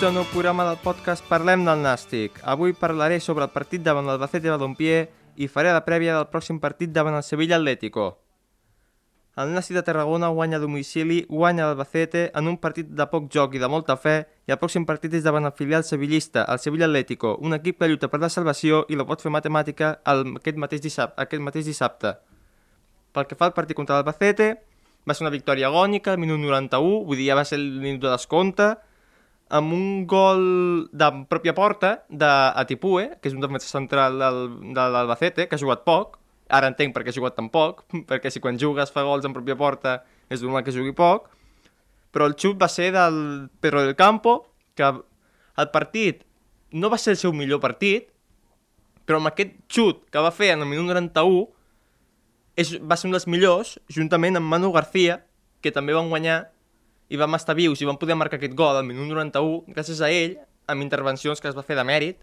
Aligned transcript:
Benvinguts 0.00 0.16
a 0.16 0.20
un 0.22 0.24
nou 0.24 0.32
programa 0.32 0.64
del 0.64 0.78
podcast 0.80 1.26
Parlem 1.28 1.60
del 1.66 1.82
Nàstic. 1.84 2.38
Avui 2.48 2.72
parlaré 2.72 3.18
sobre 3.20 3.44
el 3.44 3.50
partit 3.52 3.82
davant 3.84 4.06
l'Albacete 4.08 4.48
Balompié 4.48 5.10
i 5.36 5.48
faré 5.52 5.74
la 5.76 5.82
prèvia 5.84 6.14
del 6.14 6.24
pròxim 6.32 6.56
partit 6.56 6.88
davant 6.88 7.18
el 7.18 7.26
Sevilla 7.26 7.58
Atlético. 7.58 8.06
El 9.36 9.52
Nàstic 9.52 9.76
de 9.76 9.84
Tarragona 9.84 10.32
guanya 10.32 10.56
a 10.56 10.64
domicili, 10.64 11.26
guanya 11.28 11.68
l'Albacete 11.68 12.30
en 12.32 12.48
un 12.48 12.56
partit 12.56 12.88
de 12.88 13.06
poc 13.12 13.28
joc 13.28 13.58
i 13.58 13.60
de 13.60 13.68
molta 13.68 13.98
fe 14.00 14.16
i 14.48 14.56
el 14.56 14.60
pròxim 14.64 14.88
partit 14.88 15.20
és 15.20 15.28
davant 15.28 15.44
el 15.44 15.52
filial 15.52 15.84
sevillista, 15.84 16.48
el 16.48 16.64
Sevilla 16.64 16.88
Atlético, 16.88 17.36
un 17.36 17.60
equip 17.60 17.84
que 17.84 17.92
lluita 17.92 18.08
per 18.08 18.24
la 18.24 18.32
salvació 18.32 18.86
i 18.88 18.96
la 18.96 19.04
pot 19.04 19.20
fer 19.20 19.36
matemàtica 19.36 19.98
aquest, 20.00 20.56
mateix 20.56 20.80
dissabte, 20.80 21.20
aquest 21.20 21.44
mateix 21.44 21.68
dissabte. 21.68 22.16
Pel 23.12 23.28
que 23.28 23.36
fa 23.36 23.52
al 23.52 23.58
partit 23.58 23.76
contra 23.76 24.00
l'Albacete, 24.00 24.54
va 25.04 25.12
ser 25.12 25.28
una 25.28 25.36
victòria 25.36 25.68
agònica, 25.68 26.16
al 26.16 26.24
minut 26.24 26.40
91, 26.40 27.02
vull 27.04 27.20
dir, 27.20 27.34
ja 27.34 27.36
va 27.36 27.44
ser 27.44 27.60
el 27.60 27.74
minut 27.84 28.08
de 28.08 28.16
descompte, 28.16 28.78
amb 29.50 29.74
un 29.74 30.06
gol 30.06 30.42
de 30.94 31.08
pròpia 31.30 31.54
porta 31.56 31.90
d'Atipue, 32.08 33.16
que 33.18 33.30
és 33.30 33.34
un 33.34 33.42
defensa 33.42 33.66
central 33.66 34.18
del, 34.22 34.40
de 34.76 34.86
l'Albacete, 34.94 35.48
que 35.50 35.58
ha 35.58 35.62
jugat 35.62 35.82
poc, 35.86 36.20
ara 36.50 36.70
entenc 36.70 36.94
per 36.94 37.02
què 37.02 37.10
ha 37.10 37.18
jugat 37.18 37.36
tan 37.38 37.50
poc, 37.50 37.82
perquè 38.10 38.30
si 38.30 38.42
quan 38.42 38.58
jugues 38.58 38.94
fa 38.94 39.04
gols 39.06 39.26
en 39.26 39.34
pròpia 39.34 39.58
porta 39.58 40.00
és 40.30 40.42
normal 40.42 40.64
que 40.66 40.74
jugui 40.74 40.94
poc, 40.94 41.28
però 42.14 42.26
el 42.30 42.36
xut 42.38 42.58
va 42.62 42.70
ser 42.70 42.90
del 42.94 43.50
Pedro 43.62 43.82
del 43.86 43.98
Campo, 43.98 44.40
que 44.78 44.86
el 44.86 45.70
partit 45.74 46.22
no 46.70 46.90
va 46.90 46.98
ser 46.98 47.16
el 47.16 47.20
seu 47.20 47.34
millor 47.34 47.60
partit, 47.62 48.06
però 49.06 49.18
amb 49.18 49.32
aquest 49.32 49.56
xut 49.66 50.06
que 50.14 50.22
va 50.22 50.30
fer 50.30 50.52
en 50.54 50.62
el 50.62 50.70
minut 50.70 50.86
91 50.86 51.48
és, 52.60 52.76
va 52.78 52.94
ser 52.98 53.08
un 53.08 53.16
dels 53.16 53.26
millors, 53.26 53.78
juntament 53.90 54.38
amb 54.38 54.46
Manu 54.46 54.70
García, 54.74 55.24
que 55.60 55.72
també 55.74 55.94
van 55.96 56.10
guanyar 56.12 56.52
i 57.10 57.18
vam 57.18 57.34
estar 57.34 57.56
vius 57.58 57.80
i 57.82 57.88
vam 57.88 57.98
poder 57.98 58.16
marcar 58.16 58.38
aquest 58.38 58.54
gol 58.54 58.78
al 58.78 58.86
minut 58.86 59.10
91 59.10 59.74
gràcies 59.74 60.00
a 60.00 60.10
ell, 60.14 60.36
amb 60.70 60.84
intervencions 60.84 61.42
que 61.42 61.50
es 61.50 61.56
va 61.58 61.66
fer 61.66 61.76
de 61.78 61.84
mèrit, 61.86 62.20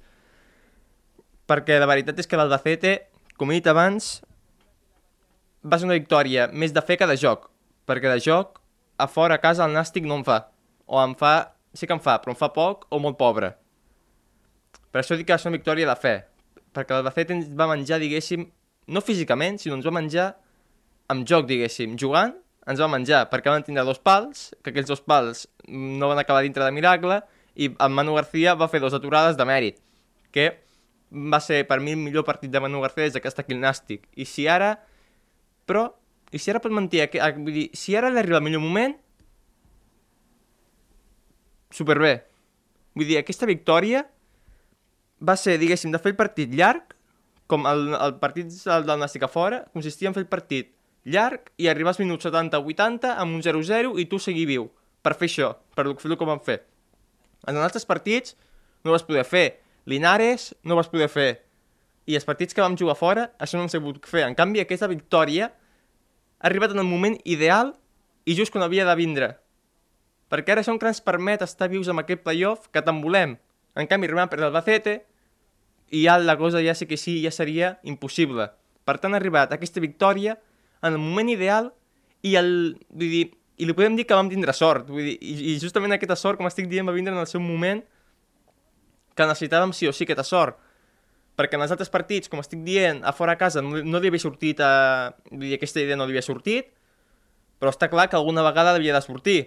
perquè 1.48 1.80
la 1.80 1.90
veritat 1.90 2.20
és 2.20 2.30
que 2.30 2.40
l'Albacete, 2.40 2.94
com 3.36 3.52
he 3.52 3.60
dit 3.60 3.68
abans, 3.68 4.22
va 5.68 5.80
ser 5.80 5.90
una 5.90 6.00
victòria 6.00 6.48
més 6.54 6.72
de 6.76 6.84
fe 6.88 6.96
que 7.00 7.10
de 7.10 7.20
joc, 7.20 7.50
perquè 7.88 8.08
de 8.14 8.24
joc, 8.24 8.62
a 8.98 9.10
fora 9.12 9.36
a 9.36 9.44
casa 9.44 9.68
el 9.68 9.76
Nàstic 9.76 10.08
no 10.08 10.22
en 10.22 10.26
fa, 10.28 10.40
o 10.88 11.04
en 11.04 11.18
fa, 11.20 11.36
sí 11.76 11.86
que 11.86 11.96
en 11.96 12.04
fa, 12.04 12.18
però 12.24 12.32
en 12.34 12.40
fa 12.40 12.54
poc 12.56 12.88
o 12.90 13.02
molt 13.04 13.20
pobre. 13.20 13.52
Per 14.88 15.04
això 15.04 15.20
dic 15.20 15.28
que 15.28 15.36
va 15.36 15.42
ser 15.42 15.52
una 15.52 15.60
victòria 15.60 15.92
de 15.92 16.00
fe, 16.00 16.16
perquè 16.72 16.96
l'Albacete 16.96 17.36
ens 17.36 17.52
va 17.52 17.68
menjar, 17.68 18.00
diguéssim, 18.00 18.48
no 18.88 19.04
físicament, 19.04 19.60
sinó 19.60 19.76
ens 19.76 19.88
va 19.88 19.98
menjar 20.00 20.32
amb 21.12 21.28
joc, 21.28 21.44
diguéssim, 21.52 22.00
jugant 22.00 22.38
ens 22.68 22.82
va 22.84 22.90
menjar 22.92 23.26
perquè 23.32 23.52
van 23.52 23.64
tindre 23.64 23.86
dos 23.88 24.00
pals, 24.04 24.52
que 24.62 24.74
aquells 24.74 24.90
dos 24.90 25.02
pals 25.02 25.46
no 25.68 26.12
van 26.12 26.20
acabar 26.20 26.44
dintre 26.44 26.66
de 26.66 26.76
miracle, 26.76 27.22
i 27.56 27.72
en 27.72 27.94
Manu 27.96 28.16
García 28.18 28.54
va 28.60 28.68
fer 28.70 28.82
dues 28.84 28.94
aturades 28.94 29.38
de 29.40 29.46
mèrit, 29.48 29.80
que 30.36 30.50
va 31.12 31.40
ser 31.42 31.64
per 31.68 31.80
mi 31.80 31.96
el 31.96 32.04
millor 32.04 32.26
partit 32.28 32.52
de 32.52 32.60
Manu 32.62 32.84
García 32.84 33.08
des 33.08 33.22
que 33.24 33.32
està 33.32 33.46
aquí 33.46 33.56
el 33.56 33.64
Nàstic. 33.64 34.06
I 34.16 34.28
si 34.28 34.48
ara... 34.52 34.76
Però, 35.68 35.88
i 36.32 36.40
si 36.40 36.52
ara 36.52 36.62
pot 36.64 36.72
mentir, 36.72 37.02
que, 37.12 37.24
vull 37.40 37.56
dir, 37.56 37.66
si 37.76 37.96
ara 37.96 38.12
li 38.12 38.20
arriba 38.22 38.40
el 38.40 38.46
millor 38.46 38.64
moment, 38.64 38.94
superbé. 41.72 42.14
Vull 42.96 43.08
dir, 43.10 43.18
aquesta 43.20 43.48
victòria 43.50 44.06
va 45.24 45.36
ser, 45.40 45.58
diguéssim, 45.60 45.92
de 45.92 46.00
fer 46.04 46.14
el 46.14 46.20
partit 46.20 46.54
llarg, 46.54 46.96
com 47.48 47.68
el, 47.68 47.94
el 47.96 48.16
partit 48.22 48.52
del 48.52 49.00
Nàstic 49.00 49.24
a 49.24 49.32
fora, 49.32 49.64
consistia 49.74 50.12
en 50.12 50.16
fer 50.16 50.24
el 50.26 50.32
partit 50.32 50.74
llarg 51.08 51.54
i 51.58 51.70
arribar 51.72 51.94
als 51.94 52.02
minuts 52.02 52.28
70-80 52.28 53.14
amb 53.16 53.38
un 53.38 53.44
0-0 53.44 53.96
i 54.02 54.06
tu 54.12 54.20
seguir 54.20 54.46
viu 54.50 54.68
per 55.02 55.16
fer 55.16 55.30
això, 55.30 55.54
per 55.76 55.88
fer 55.96 56.12
el 56.12 56.20
que 56.20 56.28
vam 56.28 56.42
fer. 56.44 56.60
En 57.48 57.56
els 57.56 57.64
altres 57.64 57.88
partits 57.88 58.36
no 58.84 58.92
vas 58.92 59.06
poder 59.08 59.24
fer. 59.28 59.48
Linares 59.88 60.52
no 60.68 60.76
vas 60.76 60.90
poder 60.92 61.08
fer. 61.08 61.30
I 62.08 62.16
els 62.20 62.28
partits 62.28 62.56
que 62.56 62.64
vam 62.64 62.76
jugar 62.80 62.98
fora, 63.00 63.30
això 63.40 63.56
no 63.56 63.66
hem 63.66 63.72
sabut 63.72 64.04
fer. 64.08 64.26
En 64.28 64.36
canvi, 64.36 64.60
aquesta 64.60 64.90
victòria 64.92 65.52
ha 65.52 66.48
arribat 66.50 66.76
en 66.76 66.84
el 66.84 66.88
moment 66.88 67.18
ideal 67.24 67.74
i 68.28 68.36
just 68.36 68.52
quan 68.52 68.66
havia 68.66 68.86
de 68.88 68.96
vindre. 69.00 69.30
Perquè 70.28 70.54
ara 70.54 70.64
això 70.64 70.76
que 70.76 70.90
ens 70.92 71.04
permet 71.04 71.44
estar 71.44 71.70
vius 71.72 71.88
amb 71.88 72.04
aquest 72.04 72.24
playoff 72.24 72.68
que 72.72 72.84
tant 72.84 73.00
volem. 73.04 73.38
En 73.80 73.88
canvi, 73.88 74.10
arribem 74.10 74.28
per 74.32 74.42
l'Albacete 74.42 74.98
i 75.96 76.04
ja 76.04 76.18
la 76.20 76.36
cosa 76.40 76.60
ja 76.64 76.76
sí 76.76 76.88
que 76.88 77.00
sí, 77.00 77.22
ja 77.24 77.32
seria 77.32 77.78
impossible. 77.84 78.50
Per 78.84 78.98
tant, 79.00 79.16
ha 79.16 79.22
arribat 79.22 79.54
aquesta 79.56 79.84
victòria 79.84 80.36
en 80.82 80.94
el 80.94 81.02
moment 81.02 81.30
ideal 81.34 81.72
i 82.26 82.36
el, 82.40 82.52
vull 82.90 83.14
dir, 83.14 83.26
i 83.58 83.66
li 83.66 83.76
podem 83.78 83.98
dir 83.98 84.06
que 84.08 84.18
vam 84.18 84.30
tindre 84.30 84.54
sort, 84.54 84.90
vull 84.92 85.06
dir, 85.06 85.18
i, 85.22 85.54
i 85.54 85.58
justament 85.62 85.96
aquesta 85.96 86.18
sort, 86.20 86.38
com 86.40 86.50
estic 86.50 86.70
dient, 86.70 86.88
va 86.88 86.96
vindre 86.96 87.16
en 87.16 87.22
el 87.22 87.30
seu 87.30 87.42
moment 87.42 87.82
que 89.18 89.26
necessitàvem 89.26 89.74
sí 89.74 89.90
o 89.90 89.94
sí 89.96 90.06
aquesta 90.06 90.26
sort, 90.28 90.60
perquè 91.38 91.58
en 91.58 91.66
els 91.66 91.74
altres 91.74 91.90
partits, 91.94 92.30
com 92.30 92.42
estic 92.42 92.62
dient, 92.66 93.04
a 93.06 93.14
fora 93.18 93.34
a 93.34 93.42
casa 93.42 93.64
no, 93.66 93.82
no 93.82 94.02
li 94.02 94.12
havia 94.12 94.22
sortit, 94.22 94.62
a, 94.62 95.14
vull 95.32 95.48
dir, 95.48 95.58
aquesta 95.58 95.82
idea 95.82 95.98
no 95.98 96.06
li 96.06 96.16
havia 96.16 96.26
sortit, 96.26 96.70
però 97.58 97.74
està 97.74 97.90
clar 97.90 98.08
que 98.12 98.18
alguna 98.18 98.46
vegada 98.46 98.76
havia 98.78 98.94
de 98.94 99.02
sortir. 99.02 99.40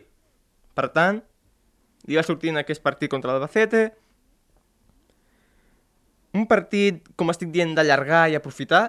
Per 0.74 0.88
tant, 0.94 1.20
li 2.10 2.18
va 2.18 2.26
sortir 2.26 2.50
en 2.50 2.58
aquest 2.62 2.82
partit 2.82 3.10
contra 3.12 3.30
l'Albacete, 3.30 3.90
un 6.34 6.46
partit, 6.46 7.02
com 7.18 7.30
estic 7.32 7.50
dient, 7.54 7.74
d'allargar 7.74 8.28
i 8.30 8.36
aprofitar, 8.38 8.84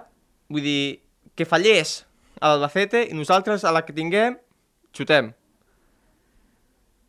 vull 0.50 0.66
dir, 0.66 1.02
que 1.38 1.48
fallés 1.48 2.02
a 2.42 2.50
l'Albacete 2.50 3.06
i 3.06 3.14
nosaltres, 3.14 3.64
a 3.64 3.72
la 3.72 3.86
que 3.86 3.94
tinguem, 3.94 4.36
xutem. 4.98 5.30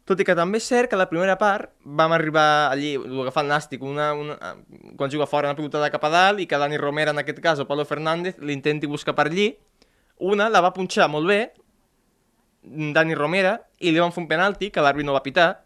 Tot 0.05 0.21
i 0.21 0.27
que 0.27 0.35
també 0.37 0.59
és 0.59 0.67
cert 0.67 0.91
que 0.91 0.99
la 0.99 1.07
primera 1.09 1.39
part 1.39 1.71
vam 1.83 2.13
arribar 2.13 2.69
allí, 2.73 2.97
el 2.99 3.31
que 3.31 3.45
Nàstic, 3.47 3.83
una, 3.87 4.13
una, 4.19 4.55
quan 4.99 5.11
juga 5.11 5.29
fora 5.31 5.49
una 5.49 5.57
pilotada 5.57 5.91
cap 5.95 6.05
a 6.05 6.11
dalt 6.11 6.43
i 6.43 6.47
que 6.51 6.59
Dani 6.59 6.77
Romera, 6.77 7.15
en 7.15 7.23
aquest 7.23 7.39
cas, 7.41 7.61
o 7.63 7.67
Pablo 7.67 7.87
Fernández, 7.87 8.37
l'intenti 8.39 8.91
buscar 8.91 9.15
per 9.15 9.29
allí. 9.31 9.53
Una 10.19 10.51
la 10.51 10.61
va 10.61 10.75
punxar 10.75 11.09
molt 11.09 11.31
bé, 11.31 11.41
Dani 12.63 13.15
Romera, 13.15 13.61
i 13.79 13.91
li 13.91 14.03
van 14.03 14.13
fer 14.13 14.23
un 14.25 14.29
penalti 14.29 14.71
que 14.71 14.83
l'àrbit 14.83 15.07
no 15.07 15.15
va 15.15 15.23
pitar, 15.23 15.65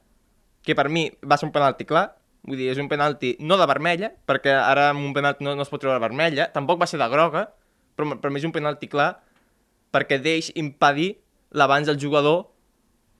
que 0.62 0.76
per 0.76 0.88
mi 0.88 1.08
va 1.24 1.40
ser 1.40 1.48
un 1.48 1.54
penalti 1.56 1.88
clar, 1.88 2.10
vull 2.46 2.60
dir, 2.60 2.70
és 2.70 2.78
un 2.78 2.88
penalti 2.92 3.34
no 3.40 3.56
de 3.58 3.66
vermella, 3.66 4.12
perquè 4.28 4.54
ara 4.54 4.90
amb 4.92 5.02
un 5.02 5.14
penalti 5.16 5.44
no, 5.44 5.56
no 5.56 5.64
es 5.64 5.72
pot 5.72 5.80
treure 5.82 5.98
vermella, 6.02 6.50
tampoc 6.52 6.80
va 6.80 6.88
ser 6.90 7.00
de 7.00 7.08
groga, 7.10 7.48
però 7.96 8.18
per 8.20 8.30
mi 8.30 8.40
és 8.40 8.46
un 8.46 8.54
penalti 8.54 8.88
clar, 8.92 9.14
perquè 9.96 10.20
deix 10.20 10.52
impedir 10.60 11.14
l'abans 11.56 11.88
del 11.88 11.96
jugador 12.00 12.44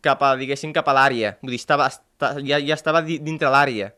cap 0.05 0.21
a, 0.23 0.35
diguéssim, 0.37 0.75
cap 0.77 0.89
a 0.93 0.95
l'àrea. 0.97 1.37
Vull 1.41 1.55
dir, 1.55 1.63
estava, 1.63 1.89
està, 1.89 2.37
ja, 2.45 2.61
ja 2.61 2.77
estava 2.77 3.01
dintre 3.03 3.51
l'àrea. 3.53 3.91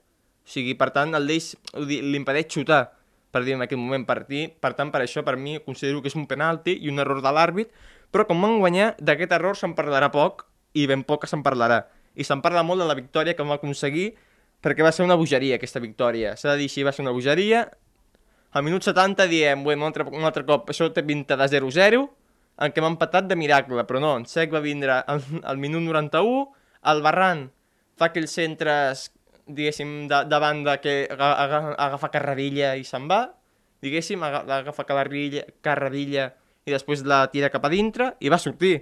O 0.46 0.52
sigui, 0.54 0.76
per 0.78 0.92
tant, 0.94 1.12
el 1.18 1.26
deix, 1.28 1.52
l'impedeix 1.74 2.48
xutar, 2.54 2.86
per 3.34 3.42
dir 3.44 3.58
en 3.58 3.64
aquell 3.66 3.80
moment, 3.80 4.06
per, 4.08 4.22
dir, 4.28 4.46
per 4.62 4.72
tant, 4.78 4.92
per 4.94 5.02
això, 5.04 5.24
per 5.26 5.36
mi, 5.36 5.58
considero 5.66 6.00
que 6.00 6.08
és 6.08 6.16
un 6.16 6.24
penalti 6.30 6.78
i 6.80 6.92
un 6.92 7.02
error 7.02 7.20
de 7.24 7.32
l'àrbit, 7.34 7.74
però 8.14 8.24
com 8.28 8.40
van 8.40 8.56
guanyar, 8.62 8.94
d'aquest 9.04 9.34
error 9.36 9.58
se'n 9.58 9.74
parlarà 9.76 10.08
poc, 10.14 10.46
i 10.72 10.86
ben 10.88 11.04
poc 11.04 11.26
se'n 11.28 11.42
parlarà. 11.44 11.82
I 12.16 12.24
se'n 12.24 12.40
parla 12.44 12.64
molt 12.64 12.80
de 12.80 12.88
la 12.88 12.96
victòria 12.96 13.34
que 13.36 13.44
vam 13.44 13.58
aconseguir, 13.58 14.14
perquè 14.64 14.86
va 14.86 14.92
ser 14.94 15.04
una 15.04 15.18
bogeria, 15.18 15.58
aquesta 15.58 15.82
victòria. 15.82 16.32
S'ha 16.36 16.54
de 16.54 16.62
dir 16.62 16.70
així, 16.70 16.86
va 16.86 16.94
ser 16.94 17.04
una 17.04 17.12
bogeria. 17.14 17.66
Al 18.56 18.64
minut 18.64 18.86
70 18.86 19.28
diem, 19.28 19.60
bueno, 19.62 19.84
un 19.84 19.92
altre, 19.92 20.08
un 20.08 20.24
altre 20.24 20.46
cop, 20.48 20.72
això 20.72 20.88
té 20.94 21.04
pinta 21.04 21.36
de 21.36 21.50
0-0, 21.52 22.00
en 22.58 22.74
què 22.74 22.82
m'ha 22.82 22.90
empatat 22.90 23.28
de 23.30 23.36
miracle, 23.38 23.84
però 23.86 24.00
no, 24.02 24.16
en 24.18 24.26
sec 24.26 24.50
va 24.54 24.62
vindre 24.64 24.98
al, 25.00 25.22
al 25.46 25.60
minut 25.62 25.84
91, 25.84 26.42
el 26.92 27.02
Barran 27.04 27.46
fa 27.98 28.08
aquells 28.08 28.34
centres, 28.34 29.08
diguéssim, 29.46 30.06
de, 30.10 30.22
de 30.30 30.40
banda 30.42 30.78
que 30.82 31.00
agafa, 31.10 31.74
agafa 31.86 32.10
carrerilla 32.14 32.74
i 32.78 32.84
se'n 32.86 33.08
va, 33.10 33.22
diguéssim, 33.82 34.22
agafa 34.26 34.86
carrerilla, 34.86 35.44
carrerilla 35.62 36.32
i 36.66 36.74
després 36.74 37.04
la 37.06 37.24
tira 37.32 37.50
cap 37.50 37.64
a 37.64 37.72
dintre 37.72 38.12
i 38.20 38.30
va 38.32 38.40
sortir. 38.42 38.76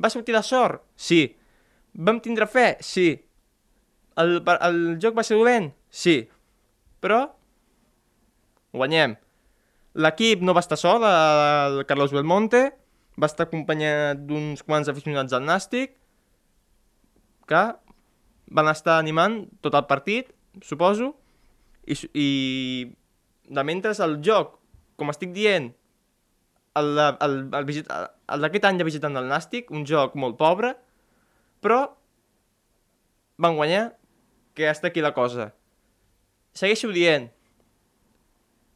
Va 0.00 0.08
sortir 0.12 0.36
de 0.36 0.42
sort? 0.46 0.84
Sí. 0.96 1.24
Vam 1.92 2.20
tindre 2.24 2.46
fe? 2.48 2.76
Sí. 2.84 3.10
El, 4.20 4.38
el 4.40 4.80
joc 5.02 5.16
va 5.18 5.24
ser 5.26 5.36
dolent? 5.40 5.72
Sí. 5.90 6.22
Però 7.00 7.24
guanyem. 8.76 9.16
L'equip 10.00 10.44
no 10.46 10.54
va 10.54 10.62
estar 10.62 10.78
sol, 10.78 11.02
el 11.04 11.82
Carlos 11.88 12.14
Belmonte, 12.14 12.62
va 13.20 13.28
estar 13.28 13.46
acompanyat 13.46 14.22
d'uns 14.28 14.62
quants 14.66 14.88
aficionats 14.88 15.34
al 15.36 15.44
Nàstic 15.44 15.96
que 17.50 17.62
van 18.50 18.70
estar 18.70 18.96
animant 18.98 19.42
tot 19.64 19.76
el 19.78 19.86
partit, 19.90 20.30
suposo, 20.66 21.12
i, 21.86 21.96
i 22.14 22.28
de 23.50 23.64
mentre 23.66 23.92
el 24.06 24.16
joc, 24.26 24.56
com 24.98 25.10
estic 25.12 25.34
dient, 25.34 25.70
el, 26.78 26.98
el, 26.98 27.36
el, 27.58 27.72
el 28.34 28.46
d'aquest 28.46 28.68
any 28.68 28.78
de 28.78 28.86
Visitant 28.86 29.16
del 29.18 29.30
Nàstic, 29.30 29.70
un 29.74 29.86
joc 29.86 30.14
molt 30.18 30.38
pobre, 30.38 30.74
però 31.62 31.82
van 33.40 33.56
guanyar, 33.58 33.90
que 34.54 34.68
hasta 34.68 34.90
aquí 34.90 35.02
la 35.02 35.14
cosa. 35.14 35.50
Segueixo 36.54 36.90
dient, 36.94 37.30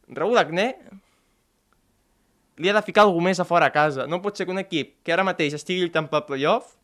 Raúl 0.08 0.38
Agné 0.38 0.68
li 2.58 2.70
ha 2.70 2.74
de 2.76 2.82
ficar 2.86 3.04
algú 3.04 3.20
més 3.24 3.40
a 3.40 3.46
fora 3.48 3.66
a 3.66 3.74
casa. 3.74 4.06
No 4.06 4.20
pot 4.22 4.36
ser 4.36 4.46
que 4.46 4.54
un 4.54 4.62
equip 4.62 4.96
que 5.04 5.12
ara 5.14 5.26
mateix 5.26 5.56
estigui 5.56 5.82
lluitant 5.82 6.08
pel 6.10 6.24
playoff, 6.28 6.74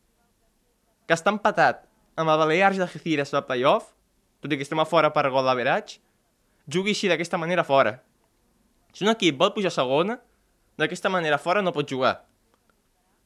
que 1.06 1.14
està 1.14 1.32
empatat 1.34 1.84
amb 2.18 2.30
el 2.30 2.38
Balears 2.42 2.78
i 2.78 2.82
el 2.82 2.88
Algeciras 2.88 3.32
pel 3.34 3.46
playoff, 3.46 3.92
tot 4.42 4.52
i 4.52 4.58
que 4.58 4.66
estem 4.66 4.80
a 4.80 4.88
fora 4.88 5.12
per 5.14 5.28
gol 5.30 5.46
d'averatge, 5.46 6.00
jugui 6.70 6.94
així 6.94 7.10
d'aquesta 7.10 7.38
manera 7.38 7.64
fora. 7.66 7.98
Si 8.92 9.04
un 9.06 9.12
equip 9.12 9.38
vol 9.38 9.52
pujar 9.54 9.70
a 9.70 9.76
segona, 9.76 10.18
d'aquesta 10.80 11.10
manera 11.12 11.38
fora 11.38 11.62
no 11.62 11.74
pot 11.76 11.88
jugar. 11.88 12.20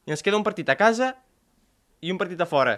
I 0.04 0.12
ens 0.12 0.24
queda 0.24 0.36
un 0.36 0.44
partit 0.44 0.68
a 0.68 0.76
casa 0.76 1.14
i 2.04 2.12
un 2.12 2.20
partit 2.20 2.40
a 2.40 2.48
fora. 2.48 2.76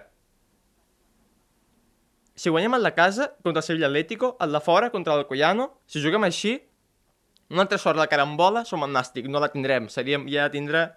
Si 2.37 2.53
guanyem 2.53 2.77
el 2.77 2.85
de 2.85 2.93
casa 2.93 3.31
contra 3.43 3.63
el 3.63 3.67
Sevilla 3.67 3.89
Atlético, 3.89 4.37
el 4.41 4.53
de 4.53 4.61
fora 4.61 4.91
contra 4.93 5.17
l'Alcoyano, 5.17 5.71
si 5.89 6.03
juguem 6.05 6.27
així, 6.29 6.59
una 7.51 7.63
altra 7.63 7.79
sort 7.79 7.97
de 7.97 8.03
la 8.03 8.11
carambola 8.11 8.65
som 8.67 8.83
el 8.83 8.93
Nàstic, 8.95 9.29
no 9.31 9.43
la 9.43 9.51
tindrem, 9.53 9.89
seríem 9.93 10.27
ja 10.31 10.49
tindre 10.51 10.89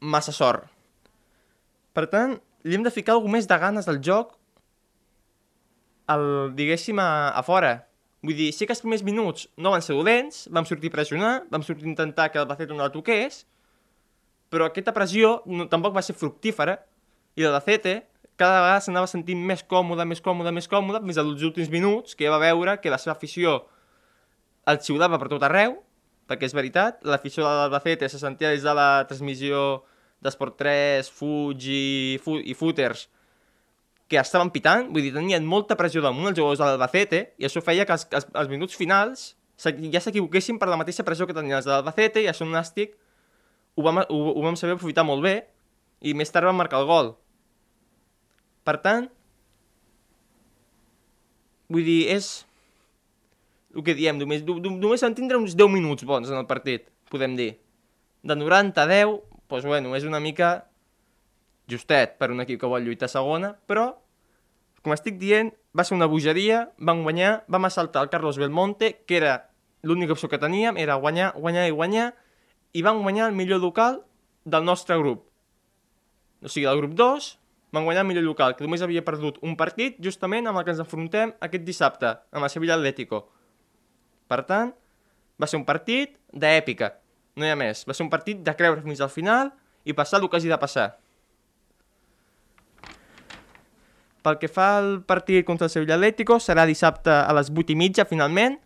massa 0.00 0.34
sort. 0.36 0.66
Per 1.96 2.04
tant, 2.12 2.36
li 2.66 2.76
hem 2.76 2.84
de 2.84 2.92
ficar 2.92 3.14
alguna 3.16 3.38
més 3.38 3.48
de 3.48 3.56
ganes 3.58 3.88
al 3.88 4.02
joc 4.04 4.34
el, 6.12 6.26
diguéssim, 6.58 6.98
a, 7.00 7.32
a 7.32 7.42
fora. 7.46 7.86
Vull 8.26 8.36
dir, 8.36 8.50
sí 8.54 8.66
que 8.66 8.74
els 8.74 8.82
primers 8.82 9.04
minuts 9.06 9.46
no 9.56 9.72
van 9.74 9.84
ser 9.84 9.96
dolents, 9.96 10.44
vam 10.52 10.66
sortir 10.68 10.90
a 10.90 10.96
pressionar, 10.96 11.32
vam 11.52 11.64
sortir 11.66 11.86
a 11.86 11.92
intentar 11.92 12.30
que 12.32 12.40
el 12.42 12.48
Bacete 12.48 12.74
no 12.74 12.82
la 12.82 12.92
toqués, 12.92 13.44
però 14.50 14.68
aquesta 14.68 14.94
pressió 14.94 15.40
no, 15.46 15.68
tampoc 15.70 15.96
va 15.96 16.04
ser 16.04 16.16
fructífera, 16.18 16.78
i 17.36 17.44
el 17.44 17.54
Bacete 17.54 18.00
cada 18.36 18.60
vegada 18.60 18.82
s'anava 18.84 19.08
sentint 19.08 19.40
més 19.48 19.62
còmode, 19.64 20.04
més 20.08 20.20
còmode, 20.20 20.52
més 20.52 20.68
còmode, 20.68 21.00
fins 21.06 21.20
als 21.22 21.44
últims 21.46 21.70
minuts, 21.72 22.16
que 22.16 22.26
ja 22.26 22.34
va 22.34 22.42
veure 22.42 22.76
que 22.82 22.92
la 22.92 23.00
seva 23.00 23.14
afició 23.16 23.62
el 24.66 24.80
xiulava 24.82 25.18
per 25.20 25.28
tot 25.30 25.44
arreu, 25.46 25.76
perquè 26.26 26.48
és 26.48 26.54
veritat, 26.56 26.98
l'afició 27.06 27.44
de 27.44 27.52
l'Albacete 27.52 28.08
se 28.10 28.18
sentia 28.18 28.50
des 28.50 28.64
de 28.66 28.74
la 28.74 29.06
transmissió 29.06 29.84
d'Esport 30.24 30.56
3, 30.58 31.10
Fuji 31.14 32.18
fu 32.22 32.38
i 32.40 32.54
Footers, 32.58 33.06
que 34.10 34.18
estaven 34.18 34.50
pitant, 34.54 34.88
vull 34.94 35.04
dir, 35.04 35.12
tenien 35.14 35.46
molta 35.46 35.76
pressió 35.78 36.02
damunt 36.02 36.30
els 36.30 36.38
jugadors 36.38 36.62
de 36.62 36.68
l'Albacete, 36.68 37.22
i 37.38 37.46
això 37.46 37.62
feia 37.62 37.86
que 37.86 37.94
els, 37.94 38.06
els, 38.14 38.28
els 38.34 38.50
minuts 38.50 38.78
finals 38.78 39.32
ja 39.56 40.02
s'equivoquessin 40.02 40.58
per 40.60 40.68
la 40.68 40.76
mateixa 40.76 41.04
pressió 41.06 41.26
que 41.26 41.34
tenien 41.34 41.58
els 41.58 41.66
de 41.66 41.72
l'Albacete, 41.72 42.22
i 42.22 42.30
això 42.30 42.44
un 42.46 42.54
Nàstic 42.54 42.94
ho 43.76 43.84
vam, 43.84 44.02
ho, 44.02 44.18
ho 44.34 44.42
vam 44.44 44.56
saber 44.58 44.76
aprofitar 44.76 45.04
molt 45.06 45.22
bé, 45.24 45.36
i 46.00 46.14
més 46.14 46.30
tard 46.32 46.48
vam 46.48 46.58
marcar 46.58 46.82
el 46.82 46.90
gol. 46.90 47.14
Per 48.66 48.76
tant, 48.82 49.06
vull 51.72 51.86
dir, 51.86 52.02
és 52.16 52.46
el 53.76 53.84
que 53.84 53.94
diem, 53.96 54.16
només, 54.18 54.42
només 54.46 55.04
van 55.04 55.14
tindre 55.16 55.38
uns 55.38 55.56
10 55.58 55.70
minuts 55.72 56.06
bons 56.08 56.30
en 56.32 56.38
el 56.38 56.48
partit, 56.48 56.88
podem 57.12 57.36
dir. 57.36 57.52
De 58.26 58.34
90 58.34 58.82
a 58.82 58.88
10, 58.88 59.18
doncs 59.50 59.68
bueno, 59.68 59.92
és 59.98 60.06
una 60.08 60.20
mica 60.22 60.66
justet 61.70 62.16
per 62.18 62.30
un 62.32 62.40
equip 62.42 62.60
que 62.62 62.70
vol 62.70 62.86
lluitar 62.86 63.10
segona, 63.12 63.52
però, 63.68 63.90
com 64.82 64.94
estic 64.94 65.18
dient, 65.20 65.52
va 65.76 65.84
ser 65.84 65.96
una 65.98 66.08
bogeria, 66.08 66.70
van 66.78 67.02
guanyar, 67.04 67.42
vam 67.52 67.68
assaltar 67.68 68.06
el 68.06 68.10
Carlos 68.10 68.38
Belmonte, 68.40 69.02
que 69.06 69.18
era 69.18 69.50
l'única 69.82 70.16
opció 70.16 70.30
que 70.32 70.40
teníem, 70.40 70.78
era 70.80 70.96
guanyar, 70.96 71.34
guanyar 71.36 71.66
i 71.68 71.74
guanyar, 71.74 72.10
i 72.72 72.82
van 72.82 73.02
guanyar 73.02 73.28
el 73.30 73.36
millor 73.36 73.60
local 73.60 74.02
del 74.44 74.64
nostre 74.64 74.96
grup. 74.98 75.26
O 76.42 76.48
sigui, 76.48 76.66
del 76.66 76.80
grup 76.80 76.96
2, 76.96 77.28
van 77.76 77.84
guanyar 77.84 78.04
el 78.06 78.08
millor 78.08 78.24
local, 78.24 78.56
que 78.56 78.64
només 78.64 78.82
havia 78.82 79.04
perdut 79.04 79.38
un 79.44 79.56
partit 79.58 79.98
justament 80.02 80.46
amb 80.46 80.60
el 80.60 80.64
que 80.64 80.72
ens 80.74 80.82
enfrontem 80.82 81.34
aquest 81.44 81.64
dissabte, 81.66 82.12
amb 82.32 82.46
el 82.46 82.52
Sevilla 82.52 82.78
Atlético. 82.78 83.26
Per 84.26 84.42
tant, 84.48 84.72
va 85.40 85.48
ser 85.48 85.58
un 85.60 85.66
partit 85.68 86.16
d'èpica, 86.32 86.92
no 87.36 87.46
hi 87.46 87.52
ha 87.52 87.58
més. 87.58 87.84
Va 87.86 87.94
ser 87.94 88.04
un 88.06 88.12
partit 88.12 88.40
de 88.42 88.54
creure 88.58 88.82
fins 88.84 89.02
al 89.04 89.12
final 89.12 89.52
i 89.86 89.94
passar 89.94 90.20
el 90.20 90.28
que 90.28 90.40
hagi 90.40 90.50
de 90.50 90.58
passar. 90.58 90.88
Pel 94.26 94.40
que 94.42 94.50
fa 94.50 94.72
al 94.80 94.96
partit 95.06 95.46
contra 95.46 95.68
el 95.68 95.70
Sevilla 95.70 95.94
Atlético, 95.94 96.40
serà 96.42 96.64
dissabte 96.66 97.12
a 97.14 97.34
les 97.36 97.52
8 97.52 97.70
i 97.70 97.76
mitja, 97.78 98.08
finalment, 98.10 98.56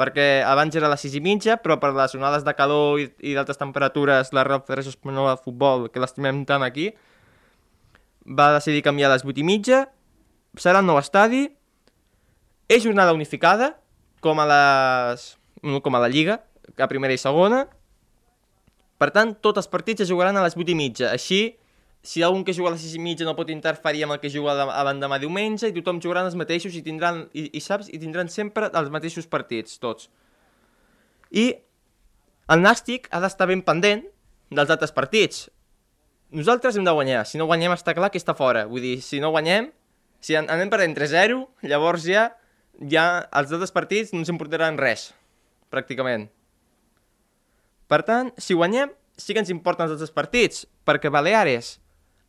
perquè 0.00 0.44
abans 0.46 0.78
era 0.78 0.86
a 0.88 0.92
les 0.94 1.02
6 1.04 1.18
i 1.18 1.20
mitja, 1.20 1.58
però 1.60 1.76
per 1.82 1.90
les 1.92 2.14
onades 2.16 2.46
de 2.46 2.54
calor 2.56 3.02
i, 3.02 3.08
i 3.20 3.34
d'altres 3.36 3.60
temperatures, 3.60 4.32
la 4.32 4.46
Real 4.46 4.62
Federació 4.64 4.94
Espanyola 4.94 5.34
de 5.34 5.42
Futbol, 5.44 5.88
que 5.92 6.00
l'estimem 6.00 6.40
tant 6.48 6.64
aquí, 6.64 6.92
va 8.24 8.54
decidir 8.54 8.84
canviar 8.86 9.10
a 9.10 9.16
les 9.16 9.26
8 9.26 9.42
i 9.42 9.44
mitja, 9.44 9.82
serà 10.56 10.80
el 10.80 10.88
nou 10.88 10.96
estadi, 11.02 11.48
és 12.70 12.84
jornada 12.84 13.12
unificada, 13.16 13.74
com 14.24 14.40
a 14.42 14.46
les... 14.48 15.30
com 15.82 15.94
a 15.94 16.02
la 16.02 16.08
Lliga, 16.08 16.40
a 16.76 16.88
primera 16.90 17.14
i 17.14 17.20
segona. 17.20 17.64
Per 18.98 19.10
tant, 19.14 19.36
tots 19.42 19.62
els 19.62 19.70
partits 19.70 20.02
es 20.04 20.10
jugaran 20.10 20.36
a 20.36 20.42
les 20.44 20.56
8 20.58 20.74
i 20.74 20.76
mitja. 20.78 21.12
Així, 21.14 21.54
si 22.02 22.22
algun 22.22 22.44
que 22.46 22.54
juga 22.54 22.72
a 22.72 22.74
les 22.74 22.82
6 22.82 22.96
i 22.98 23.02
mitja 23.02 23.26
no 23.26 23.36
pot 23.38 23.50
interferir 23.50 24.04
amb 24.06 24.16
el 24.16 24.20
que 24.22 24.30
juga 24.32 24.54
a 24.64 24.82
l'endemà 24.86 25.20
diumenge, 25.22 25.70
i 25.70 25.76
tothom 25.76 26.02
jugaran 26.02 26.26
els 26.26 26.38
mateixos 26.38 26.74
i 26.74 26.82
tindran, 26.82 27.26
i, 27.32 27.48
i 27.54 27.62
saps, 27.62 27.90
i 27.90 28.00
tindran 28.02 28.30
sempre 28.32 28.70
els 28.72 28.90
mateixos 28.94 29.28
partits, 29.30 29.78
tots. 29.82 30.10
I 31.30 31.52
el 32.48 32.64
Nàstic 32.64 33.10
ha 33.12 33.20
d'estar 33.22 33.48
ben 33.50 33.62
pendent 33.62 34.06
dels 34.50 34.70
altres 34.72 34.94
partits. 34.96 35.46
Nosaltres 36.34 36.76
hem 36.76 36.84
de 36.84 36.92
guanyar. 36.96 37.24
Si 37.28 37.40
no 37.40 37.46
guanyem, 37.48 37.74
està 37.76 37.94
clar 37.96 38.10
que 38.12 38.20
està 38.20 38.34
fora. 38.36 38.66
Vull 38.68 38.84
dir, 38.84 38.96
si 39.04 39.20
no 39.20 39.30
guanyem, 39.32 39.70
si 40.20 40.36
an 40.36 40.48
anem 40.52 40.70
perdent 40.72 40.96
3-0, 40.96 41.38
llavors 41.70 42.04
ja, 42.08 42.28
ja 42.78 43.26
els 43.34 43.52
altres 43.52 43.74
partits 43.74 44.12
no 44.14 44.22
ens 44.22 44.30
importaran 44.32 44.78
res, 44.78 45.10
pràcticament. 45.72 46.28
Per 47.88 48.00
tant, 48.06 48.30
si 48.38 48.54
guanyem, 48.54 48.92
sí 49.18 49.34
que 49.34 49.42
ens 49.42 49.50
importen 49.50 49.86
els 49.86 49.96
altres 49.96 50.14
partits, 50.14 50.66
perquè 50.86 51.10
Baleares 51.10 51.78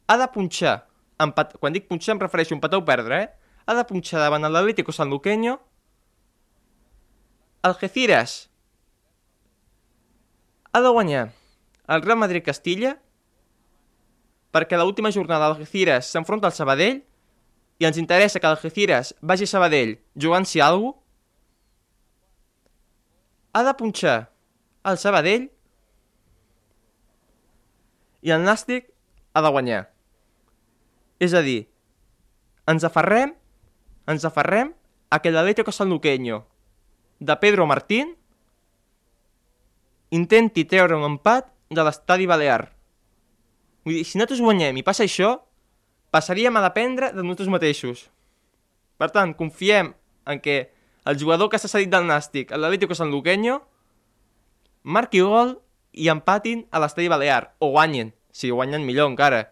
ha 0.10 0.18
de 0.18 0.28
punxar, 0.34 0.80
empat... 1.22 1.58
quan 1.62 1.76
dic 1.76 1.90
punxar 1.90 2.16
em 2.16 2.24
refereixo 2.24 2.56
a 2.56 2.58
empatar 2.58 2.80
o 2.82 2.86
perdre, 2.88 3.24
eh? 3.24 3.30
Ha 3.70 3.76
de 3.78 3.84
punxar 3.86 4.24
davant 4.24 4.48
l'Atlético 4.48 4.96
Sanluqueño, 4.96 5.60
Algeciras 7.62 8.48
ha 10.72 10.80
de 10.80 10.90
guanyar 10.90 11.34
el 11.90 12.02
Real 12.06 12.18
Madrid-Castilla, 12.22 12.94
perquè 14.54 14.78
l'última 14.80 15.12
jornada 15.12 15.50
l'Algeciras 15.50 16.08
s'enfronta 16.08 16.48
al 16.48 16.56
Sabadell 16.56 17.02
i 17.80 17.88
ens 17.88 17.98
interessa 17.98 18.40
que 18.40 18.48
l'Algeciras 18.48 19.14
vagi 19.22 19.48
a 19.48 19.52
Sabadell 19.54 19.98
jugant-s'hi 20.16 20.62
alguna 20.62 20.94
cosa, 20.94 21.06
ha 23.54 23.64
de 23.66 23.74
punxar 23.74 24.18
el 24.86 24.98
Sabadell 25.02 25.48
i 28.22 28.32
el 28.36 28.44
Nàstic 28.46 28.92
ha 29.34 29.42
de 29.42 29.52
guanyar. 29.56 29.82
És 31.20 31.34
a 31.34 31.42
dir, 31.44 31.64
ens 32.70 32.86
aferrem, 32.86 33.34
ens 34.08 34.28
aferrem 34.28 34.74
a 35.10 35.20
que 35.20 35.32
l'Atlético 35.34 35.74
Sanluqueño 35.74 36.44
de 37.20 37.36
Pedro 37.42 37.66
Martín 37.68 38.14
intenti 40.12 40.66
treure 40.66 40.98
un 40.98 41.06
empat 41.08 41.50
de 41.70 41.84
l'estadi 41.84 42.28
balear. 42.30 42.70
Vull 43.86 44.00
dir, 44.00 44.06
si 44.06 44.18
nosaltres 44.18 44.42
guanyem 44.46 44.78
i 44.80 44.86
passa 44.86 45.06
això, 45.06 45.36
passaríem 46.12 46.56
a 46.58 46.64
dependre 46.66 47.12
de 47.14 47.24
nosaltres 47.24 47.52
mateixos. 47.52 48.08
Per 49.00 49.10
tant, 49.16 49.34
confiem 49.38 49.94
en 50.28 50.42
que 50.44 50.72
el 51.06 51.20
jugador 51.20 51.50
que 51.50 51.60
s'ha 51.62 51.72
cedit 51.72 51.92
del 51.92 52.08
Nàstic, 52.10 52.52
l'Atlético 52.52 52.98
Sanluqueño, 52.98 53.62
marqui 54.84 55.22
gol 55.24 55.58
i 55.94 56.10
empatin 56.12 56.66
a 56.72 56.82
l'estadi 56.84 57.10
balear, 57.10 57.56
o 57.60 57.72
guanyen, 57.74 58.14
si 58.32 58.52
guanyen 58.52 58.86
millor 58.86 59.10
encara. 59.10 59.48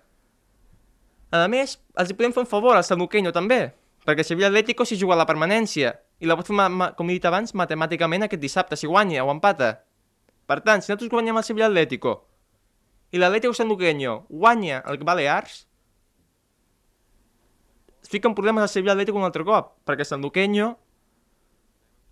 A 1.31 1.47
més, 1.51 1.77
els 1.97 2.11
hi 2.11 2.15
podem 2.17 2.35
fer 2.35 2.43
un 2.45 2.49
favor 2.49 2.77
al 2.77 2.85
Sanluqueño 2.87 3.33
també, 3.35 3.73
perquè 4.05 4.23
Sevilla 4.23 4.51
Atlético 4.51 4.85
s'hi 4.85 4.99
juga 4.99 5.17
a 5.17 5.21
la 5.23 5.27
permanència, 5.29 5.95
i 6.19 6.29
la 6.29 6.37
pot 6.37 6.47
fer, 6.47 6.69
com 6.97 7.09
he 7.09 7.17
dit 7.17 7.25
abans, 7.27 7.53
matemàticament 7.53 8.25
aquest 8.25 8.41
dissabte, 8.41 8.77
si 8.79 8.87
guanya 8.89 9.25
o 9.25 9.31
empata. 9.33 9.83
Per 10.47 10.61
tant, 10.63 10.81
si 10.81 10.91
nosaltres 10.91 11.11
guanyem 11.11 11.37
el 11.37 11.45
Sevilla 11.45 11.67
Atlético 11.67 12.21
i 13.11 13.19
l'Atlético 13.19 13.53
Sanluqueño 13.55 14.25
guanya 14.27 14.81
el 14.85 14.97
Balears, 14.99 15.67
fica 18.07 18.27
en 18.27 18.35
problemes 18.35 18.61
al 18.61 18.69
Sevilla 18.69 18.93
Atlético 18.93 19.19
un 19.19 19.27
altre 19.27 19.45
cop, 19.45 19.75
perquè 19.87 20.05
Sanluqueño 20.05 20.73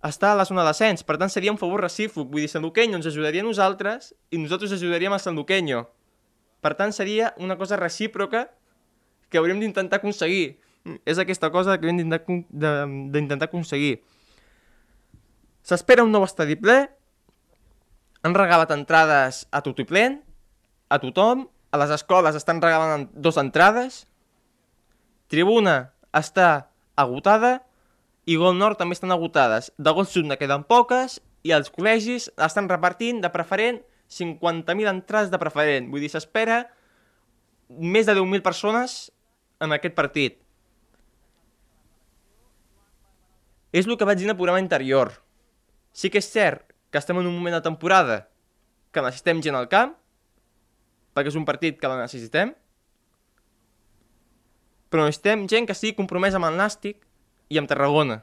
està 0.06 0.32
a 0.32 0.38
la 0.38 0.44
zona 0.46 0.64
d'ascens, 0.66 1.02
per 1.02 1.16
tant 1.18 1.32
seria 1.32 1.50
un 1.50 1.58
favor 1.58 1.82
recíproc, 1.82 2.28
vull 2.30 2.44
dir, 2.44 2.50
Sanluqueño 2.52 2.98
ens 2.98 3.08
ajudaria 3.10 3.42
a 3.42 3.46
nosaltres 3.46 4.12
i 4.30 4.38
nosaltres 4.38 4.76
ajudaríem 4.76 5.14
a 5.16 5.18
Sanluqueño. 5.22 5.86
Per 6.60 6.74
tant, 6.74 6.92
seria 6.92 7.32
una 7.38 7.56
cosa 7.58 7.76
recíproca 7.76 8.48
que 9.28 9.38
hauríem 9.38 9.60
d'intentar 9.60 10.00
aconseguir. 10.00 10.58
És 11.04 11.18
aquesta 11.18 11.50
cosa 11.50 11.76
que 11.78 11.86
hauríem 11.86 12.10
d'intentar 12.10 13.48
aconseguir. 13.48 14.00
S'espera 15.66 16.04
un 16.06 16.12
nou 16.14 16.22
estadi 16.26 16.54
ple, 16.58 16.86
han 18.22 18.34
regalat 18.34 18.72
entrades 18.74 19.44
a 19.50 19.62
tot 19.62 19.78
i 19.82 19.86
plen, 19.86 20.20
a 20.90 20.98
tothom, 21.02 21.46
a 21.70 21.78
les 21.82 21.92
escoles 21.94 22.38
estan 22.38 22.62
regalant 22.62 23.08
dos 23.12 23.38
entrades, 23.42 24.06
Tribuna 25.32 25.92
està 26.14 26.68
agotada 26.96 27.60
i 28.26 28.36
Gol 28.38 28.56
Nord 28.58 28.78
també 28.78 28.96
estan 28.96 29.14
agotades. 29.14 29.70
De 29.78 29.92
Gol 29.94 30.06
Sud 30.06 30.30
queden 30.38 30.64
poques 30.66 31.20
i 31.46 31.52
els 31.54 31.70
col·legis 31.70 32.30
estan 32.42 32.70
repartint 32.70 33.20
de 33.22 33.30
preferent 33.30 33.82
50.000 34.10 34.90
entrades 34.90 35.30
de 35.30 35.38
preferent. 35.38 35.90
Vull 35.90 36.02
dir, 36.02 36.10
s'espera 36.10 36.64
més 37.68 38.06
de 38.06 38.14
10.000 38.14 38.42
persones 38.42 38.96
en 39.62 39.74
aquest 39.74 39.94
partit. 39.98 40.38
És 43.74 43.86
el 43.86 43.98
que 43.98 44.06
vaig 44.08 44.18
dir 44.18 44.28
en 44.28 44.34
el 44.34 44.38
programa 44.38 44.62
anterior. 44.62 45.12
Sí 45.92 46.10
que 46.10 46.22
és 46.22 46.30
cert 46.30 46.70
que 46.90 46.98
estem 47.02 47.18
en 47.18 47.26
un 47.26 47.34
moment 47.34 47.56
de 47.58 47.64
temporada 47.64 48.28
que 48.94 49.02
necessitem 49.04 49.42
gent 49.44 49.58
al 49.58 49.68
camp, 49.68 49.96
perquè 51.16 51.32
és 51.32 51.38
un 51.38 51.44
partit 51.48 51.78
que 51.80 51.90
la 51.90 51.98
necessitem, 51.98 52.54
però 54.90 55.06
necessitem 55.06 55.46
gent 55.50 55.66
que 55.66 55.74
estigui 55.76 55.96
compromesa 55.98 56.40
amb 56.40 56.48
el 56.50 56.58
Nàstic 56.58 57.02
i 57.48 57.58
amb 57.58 57.68
Tarragona. 57.70 58.22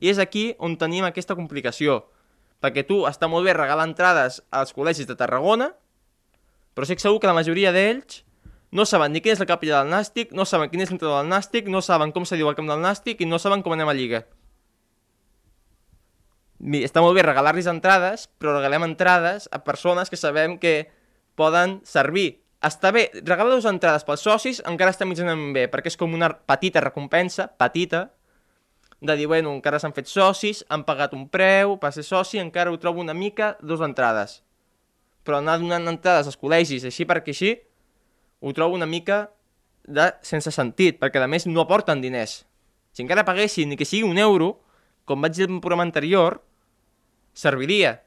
I 0.00 0.12
és 0.12 0.20
aquí 0.20 0.50
on 0.60 0.76
tenim 0.76 1.06
aquesta 1.06 1.36
complicació, 1.38 2.02
perquè 2.60 2.84
tu 2.88 3.04
està 3.08 3.28
molt 3.28 3.46
bé 3.48 3.54
regalar 3.56 3.88
entrades 3.88 4.42
als 4.50 4.74
col·legis 4.76 5.08
de 5.08 5.16
Tarragona, 5.16 5.72
però 6.76 6.84
sé 6.84 6.98
segur 7.00 7.20
que 7.20 7.30
la 7.30 7.36
majoria 7.36 7.72
d'ells 7.72 8.22
no 8.76 8.84
saben 8.84 9.14
ni 9.14 9.22
quina 9.24 9.36
és 9.36 9.40
la 9.40 9.48
capella 9.48 9.80
del 9.80 9.92
Nàstic, 9.94 10.32
no 10.36 10.44
saben 10.44 10.68
quin 10.68 10.82
és 10.84 10.90
l'entrenador 10.90 11.22
del 11.22 11.30
Nàstic, 11.32 11.70
no 11.72 11.80
saben 11.80 12.12
com 12.12 12.26
se 12.28 12.36
diu 12.36 12.50
el 12.50 12.56
camp 12.58 12.68
del 12.68 12.82
Nàstic 12.82 13.22
i 13.22 13.28
no 13.28 13.38
saben 13.40 13.62
com 13.64 13.72
anem 13.72 13.88
a 13.88 13.94
Lliga. 13.96 14.26
Està 16.84 17.00
molt 17.04 17.16
bé 17.16 17.22
regalar-los 17.24 17.68
entrades, 17.70 18.26
però 18.40 18.56
regalem 18.56 18.84
entrades 18.84 19.48
a 19.52 19.62
persones 19.64 20.10
que 20.12 20.20
sabem 20.20 20.58
que 20.58 20.90
poden 21.36 21.80
servir. 21.84 22.42
Està 22.64 22.90
bé, 22.94 23.10
regalar 23.20 23.52
dues 23.52 23.66
entrades 23.68 24.04
pels 24.06 24.22
socis 24.24 24.62
encara 24.64 24.94
està 24.94 25.04
mitjanament 25.04 25.52
bé, 25.52 25.66
perquè 25.68 25.92
és 25.92 25.98
com 26.00 26.14
una 26.16 26.30
petita 26.32 26.80
recompensa, 26.80 27.50
petita, 27.60 28.06
de 29.00 29.16
dir, 29.16 29.26
bueno, 29.28 29.52
encara 29.52 29.78
s'han 29.78 29.92
fet 29.92 30.08
socis, 30.08 30.62
han 30.72 30.86
pagat 30.88 31.12
un 31.12 31.26
preu 31.28 31.76
per 31.80 31.92
ser 31.92 32.06
soci, 32.06 32.40
encara 32.40 32.72
ho 32.72 32.78
trobo 32.80 33.02
una 33.02 33.14
mica 33.14 33.54
dos 33.60 33.82
entrades. 33.84 34.40
Però 35.22 35.42
anar 35.42 35.58
donant 35.60 35.90
entrades 35.90 36.30
als 36.30 36.38
col·legis, 36.40 36.86
així 36.88 37.04
perquè 37.04 37.34
així, 37.34 37.52
ho 38.40 38.52
trobo 38.56 38.78
una 38.78 38.88
mica 38.88 39.26
de 39.84 40.08
sense 40.24 40.50
sentit, 40.50 40.96
perquè 40.98 41.20
a 41.20 41.28
més 41.28 41.46
no 41.46 41.60
aporten 41.60 42.00
diners. 42.00 42.44
Si 42.96 43.04
encara 43.04 43.26
paguessin 43.28 43.68
ni 43.68 43.76
que 43.76 43.84
sigui 43.84 44.08
un 44.08 44.18
euro, 44.18 44.54
com 45.04 45.20
vaig 45.20 45.36
dir 45.36 45.44
en 45.46 45.58
un 45.58 45.60
programa 45.60 45.84
anterior, 45.84 46.40
serviria, 47.36 47.98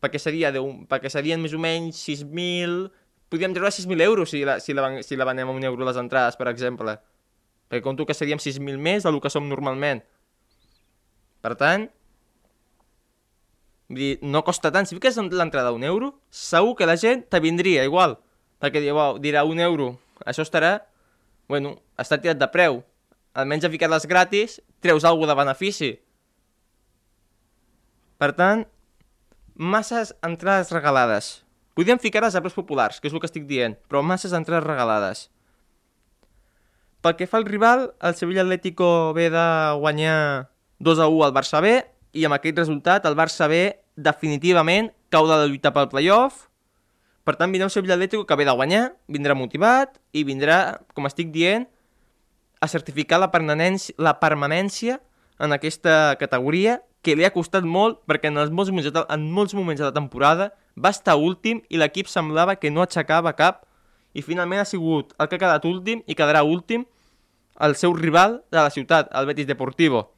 perquè, 0.00 0.18
seria 0.18 0.50
de 0.54 0.62
un, 0.64 0.86
perquè 0.88 1.12
serien 1.12 1.42
més 1.44 1.52
o 1.52 1.60
menys 1.60 2.00
6.000... 2.08 2.88
Podríem 3.28 3.52
treure 3.52 3.70
6.000 3.74 4.00
euros 4.02 4.30
si 4.32 4.44
la, 4.44 4.58
si, 4.60 4.72
la, 4.72 5.02
si 5.04 5.16
la 5.16 5.26
venem 5.28 5.50
a 5.50 5.52
un 5.52 5.64
euro 5.68 5.84
les 5.84 5.98
entrades, 6.00 6.36
per 6.40 6.48
exemple. 6.48 6.96
Perquè 7.68 7.84
conto 7.84 8.06
que 8.08 8.16
seríem 8.16 8.40
6.000 8.40 8.80
més 8.80 9.04
del 9.04 9.20
que 9.20 9.32
som 9.32 9.48
normalment. 9.48 10.00
Per 11.44 11.52
tant, 11.60 11.84
vull 13.90 14.00
dir, 14.00 14.12
no 14.24 14.42
costa 14.46 14.72
tant. 14.72 14.88
Si 14.88 14.96
fiques 14.96 15.18
l'entrada 15.20 15.74
d'un 15.74 15.84
euro, 15.84 16.14
segur 16.32 16.74
que 16.78 16.88
la 16.88 16.96
gent 16.96 17.26
te 17.28 17.40
vindria 17.44 17.84
igual. 17.84 18.16
Perquè 18.58 18.80
dirà 19.22 19.44
un 19.46 19.60
euro, 19.62 19.92
això 20.26 20.42
estarà, 20.42 20.78
bueno, 21.48 21.76
està 22.00 22.18
tirat 22.18 22.40
de 22.40 22.48
preu. 22.50 22.80
Almenys 23.38 23.68
a 23.68 23.70
ficar-les 23.70 24.08
gratis, 24.10 24.58
treus 24.82 25.04
alguna 25.04 25.34
de 25.34 25.38
benefici. 25.38 25.92
Per 28.18 28.32
tant, 28.34 28.64
masses 29.54 30.14
entrades 30.26 30.72
regalades. 30.74 31.47
Podríem 31.78 32.00
ficar-les 32.02 32.34
a 32.34 32.42
populars, 32.42 32.98
que 32.98 33.06
és 33.06 33.14
el 33.14 33.22
que 33.22 33.28
estic 33.30 33.46
dient, 33.46 33.76
però 33.86 34.02
masses 34.02 34.34
entrades 34.34 34.66
regalades. 34.66 35.28
Pel 36.98 37.14
que 37.14 37.30
fa 37.30 37.38
al 37.38 37.46
rival, 37.46 37.92
el 38.02 38.16
Sevilla 38.18 38.42
Atlético 38.42 39.14
ve 39.14 39.30
de 39.30 39.46
guanyar 39.78 40.50
2 40.82 40.98
a 40.98 41.06
1 41.06 41.24
al 41.24 41.36
Barça 41.36 41.62
B 41.62 41.78
i 42.18 42.26
amb 42.26 42.34
aquest 42.34 42.58
resultat 42.58 43.06
el 43.06 43.14
Barça 43.14 43.46
B 43.46 43.78
definitivament 43.94 44.90
cau 45.08 45.30
de 45.30 45.38
la 45.38 45.46
lluita 45.46 45.70
pel 45.70 45.86
playoff 45.86 46.48
per 47.28 47.34
tant, 47.36 47.52
vindrà 47.52 47.66
un 47.68 47.72
Sevilla 47.74 47.92
Atlético 47.92 48.24
que 48.24 48.36
ve 48.40 48.46
de 48.48 48.52
guanyar, 48.56 48.94
vindrà 49.06 49.34
motivat 49.36 49.98
i 50.16 50.22
vindrà, 50.24 50.80
com 50.96 51.04
estic 51.04 51.28
dient, 51.28 51.66
a 52.56 52.66
certificar 52.72 53.18
la 53.20 53.28
permanència, 53.28 53.92
la 54.00 54.14
permanència 54.16 54.96
en 55.38 55.52
aquesta 55.52 56.16
categoria 56.16 56.78
que 57.04 57.18
li 57.18 57.26
ha 57.28 57.34
costat 57.34 57.68
molt 57.68 58.00
perquè 58.08 58.32
en, 58.32 58.40
els 58.40 58.48
molts 58.48 58.72
moments 58.72 58.96
en 59.04 59.26
molts 59.28 59.52
moments 59.52 59.82
de 59.82 59.84
la 59.84 59.92
temporada 59.92 60.48
va 60.78 60.92
estar 60.94 61.16
últim 61.16 61.62
i 61.68 61.80
l'equip 61.80 62.08
semblava 62.10 62.56
que 62.56 62.70
no 62.70 62.84
aixecava 62.84 63.34
cap 63.38 63.64
i 64.14 64.22
finalment 64.22 64.62
ha 64.62 64.68
sigut 64.68 65.14
el 65.18 65.28
que 65.28 65.36
ha 65.36 65.42
quedat 65.44 65.66
últim 65.68 66.02
i 66.06 66.16
quedarà 66.18 66.44
últim 66.46 66.86
el 67.60 67.74
seu 67.74 67.92
rival 67.94 68.42
de 68.52 68.62
la 68.62 68.70
ciutat, 68.70 69.10
el 69.12 69.26
Betis 69.26 69.48
Deportivo. 69.48 70.12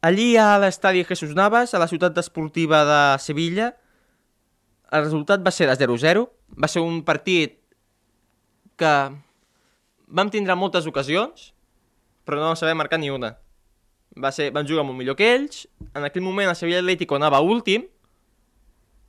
Allí 0.00 0.36
a 0.38 0.60
l'estadi 0.62 1.02
Jesús 1.02 1.34
Navas, 1.34 1.74
a 1.74 1.80
la 1.82 1.88
ciutat 1.90 2.16
esportiva 2.22 2.84
de 2.86 3.00
Sevilla, 3.18 3.72
el 4.94 5.02
resultat 5.02 5.42
va 5.44 5.50
ser 5.50 5.66
de 5.66 5.74
0-0. 5.74 6.22
Va 6.54 6.70
ser 6.70 6.82
un 6.86 7.02
partit 7.04 7.58
que 8.78 8.92
vam 10.06 10.30
tindre 10.30 10.54
moltes 10.54 10.86
ocasions, 10.86 11.50
però 12.24 12.38
no 12.38 12.52
vam 12.52 12.60
saber 12.60 12.78
marcar 12.78 13.00
ni 13.02 13.10
una. 13.10 13.34
Va 14.16 14.30
ser, 14.32 14.52
vam 14.54 14.66
jugar 14.66 14.86
molt 14.86 14.96
millor 14.96 15.18
que 15.18 15.32
ells. 15.34 15.66
En 15.92 16.06
aquell 16.06 16.24
moment 16.24 16.48
el 16.48 16.56
Sevilla 16.56 16.78
Atlético 16.80 17.18
anava 17.18 17.42
últim. 17.42 17.88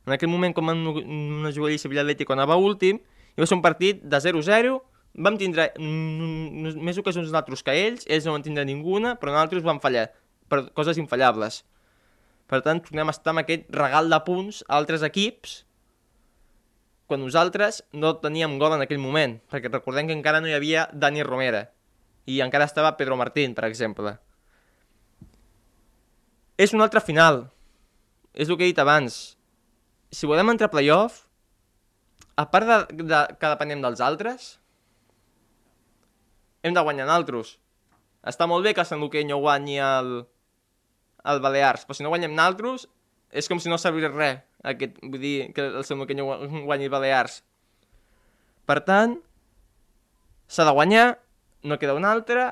En 0.06 0.14
aquell 0.16 0.30
moment, 0.32 0.54
com 0.56 0.70
el 0.72 1.78
Sevilla 1.78 2.04
Atlético 2.04 2.32
anava 2.32 2.56
últim. 2.56 3.00
I 3.36 3.42
va 3.42 3.46
ser 3.46 3.58
un 3.58 3.64
partit 3.64 4.02
de 4.02 4.20
0-0. 4.20 4.78
Vam 5.20 5.36
tindre 5.38 5.68
més 5.78 6.98
ocasions 7.00 7.26
nosaltres 7.26 7.64
que 7.66 7.74
ells. 7.74 8.06
Ells 8.08 8.26
no 8.26 8.36
van 8.36 8.46
tindre 8.46 8.64
ninguna, 8.64 9.16
però 9.20 9.34
nosaltres 9.34 9.66
vam 9.66 9.82
fallar 9.82 10.08
per 10.50 10.64
coses 10.74 10.98
infallables. 10.98 11.64
Per 12.50 12.62
tant, 12.66 12.80
tornem 12.82 13.06
a 13.06 13.14
estar 13.14 13.34
amb 13.34 13.44
aquest 13.44 13.68
regal 13.74 14.10
de 14.10 14.18
punts 14.26 14.64
a 14.66 14.78
altres 14.80 15.04
equips 15.06 15.60
quan 17.10 17.22
nosaltres 17.24 17.82
no 17.90 18.12
teníem 18.22 18.56
gol 18.62 18.76
en 18.76 18.84
aquell 18.84 19.00
moment, 19.02 19.40
perquè 19.50 19.66
recordem 19.66 20.06
que 20.06 20.14
encara 20.14 20.38
no 20.38 20.46
hi 20.46 20.54
havia 20.54 20.84
Dani 20.94 21.24
Romera 21.26 21.64
i 22.30 22.38
encara 22.44 22.68
estava 22.68 22.92
Pedro 22.94 23.16
Martín, 23.18 23.56
per 23.56 23.66
exemple. 23.66 24.12
És 26.54 26.70
una 26.70 26.86
altra 26.86 27.02
final. 27.02 27.48
És 28.30 28.46
el 28.46 28.54
que 28.54 28.62
he 28.62 28.70
dit 28.70 28.78
abans. 28.78 29.39
Si 30.10 30.26
volem 30.26 30.50
entrar 30.50 30.68
a 30.70 30.74
playoff, 30.74 31.24
a 32.36 32.46
part 32.50 32.66
de, 32.66 33.04
de 33.04 33.20
que 33.38 33.52
depenem 33.52 33.82
dels 33.84 34.02
altres, 34.02 34.56
hem 36.62 36.74
de 36.76 36.84
guanyar 36.84 37.06
naltros. 37.08 37.58
Està 38.26 38.46
molt 38.50 38.66
bé 38.66 38.74
que 38.74 38.82
el 38.82 38.88
Sant 38.88 39.00
Luqueño 39.00 39.38
guanyi 39.40 39.78
el, 39.80 40.10
el 41.24 41.40
Balears, 41.40 41.86
però 41.86 41.96
si 41.96 42.04
no 42.04 42.12
guanyem 42.12 42.34
naltros, 42.36 42.88
és 43.30 43.48
com 43.48 43.60
si 43.62 43.70
no 43.70 43.78
servir 43.78 44.10
res, 44.10 44.42
aquest, 44.66 44.98
vull 45.04 45.22
dir, 45.22 45.36
que 45.54 45.70
el 45.70 45.86
seu 45.86 46.02
que 46.06 46.18
guanyi 46.18 46.90
Balears. 46.92 47.40
Per 48.66 48.80
tant, 48.84 49.16
s'ha 50.50 50.66
de 50.66 50.74
guanyar, 50.74 51.06
no 51.64 51.78
queda 51.78 51.94
un 51.94 52.04
altre. 52.04 52.50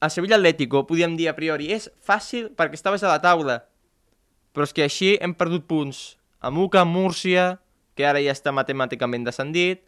A 0.00 0.10
Sevilla 0.10 0.36
Atlético, 0.36 0.84
podíem 0.86 1.16
dir 1.18 1.30
a 1.30 1.36
priori, 1.38 1.72
és 1.74 1.88
fàcil 2.04 2.52
perquè 2.54 2.78
estaves 2.78 3.02
a 3.02 3.14
la 3.14 3.22
taula, 3.22 3.62
però 4.52 4.66
és 4.66 4.74
que 4.74 4.84
així 4.84 5.16
hem 5.22 5.34
perdut 5.34 5.66
punts. 5.70 6.17
Amb 6.40 6.58
Uca, 6.62 6.84
amb 6.84 6.94
Múrcia, 6.94 7.58
que 7.98 8.06
ara 8.06 8.22
ja 8.22 8.34
està 8.34 8.52
matemàticament 8.54 9.24
descendit, 9.26 9.82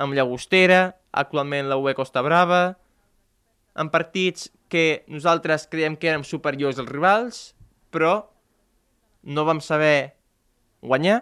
amb 0.00 0.16
Llagostera, 0.16 0.96
actualment 1.12 1.68
la 1.68 1.76
UE 1.76 1.92
Costa 1.94 2.22
Brava, 2.24 2.78
en 3.76 3.90
partits 3.92 4.48
que 4.72 5.04
nosaltres 5.12 5.68
creiem 5.70 5.98
que 6.00 6.08
érem 6.08 6.24
superiors 6.24 6.80
als 6.80 6.90
rivals, 6.90 7.42
però 7.92 8.24
no 9.22 9.44
vam 9.44 9.60
saber 9.60 10.16
guanyar. 10.80 11.20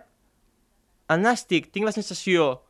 El 1.10 1.24
Nàstic 1.26 1.72
tinc 1.74 1.88
la 1.88 1.94
sensació 1.94 2.62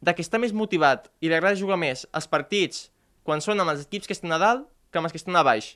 de 0.00 0.14
que 0.16 0.24
està 0.24 0.40
més 0.40 0.56
motivat 0.56 1.10
i 1.20 1.28
li 1.28 1.36
agrada 1.36 1.58
jugar 1.58 1.78
més 1.80 2.04
els 2.16 2.28
partits 2.32 2.88
quan 3.26 3.42
són 3.44 3.60
amb 3.60 3.72
els 3.72 3.86
equips 3.86 4.08
que 4.08 4.16
estan 4.16 4.32
a 4.32 4.40
dalt 4.40 4.66
que 4.90 5.00
amb 5.00 5.08
els 5.08 5.14
que 5.14 5.20
estan 5.20 5.36
a 5.36 5.44
baix. 5.46 5.74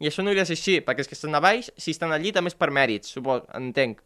I 0.00 0.08
això 0.08 0.22
no 0.22 0.32
hauria 0.32 0.44
de 0.44 0.50
ser 0.50 0.58
així, 0.58 0.80
perquè 0.84 1.04
els 1.04 1.08
que 1.08 1.16
estan 1.16 1.36
a 1.36 1.40
baix, 1.40 1.70
si 1.76 1.92
estan 1.92 2.12
allí, 2.12 2.32
també 2.32 2.52
és 2.52 2.58
per 2.58 2.68
mèrits, 2.72 3.12
supos, 3.16 3.44
entenc. 3.56 4.02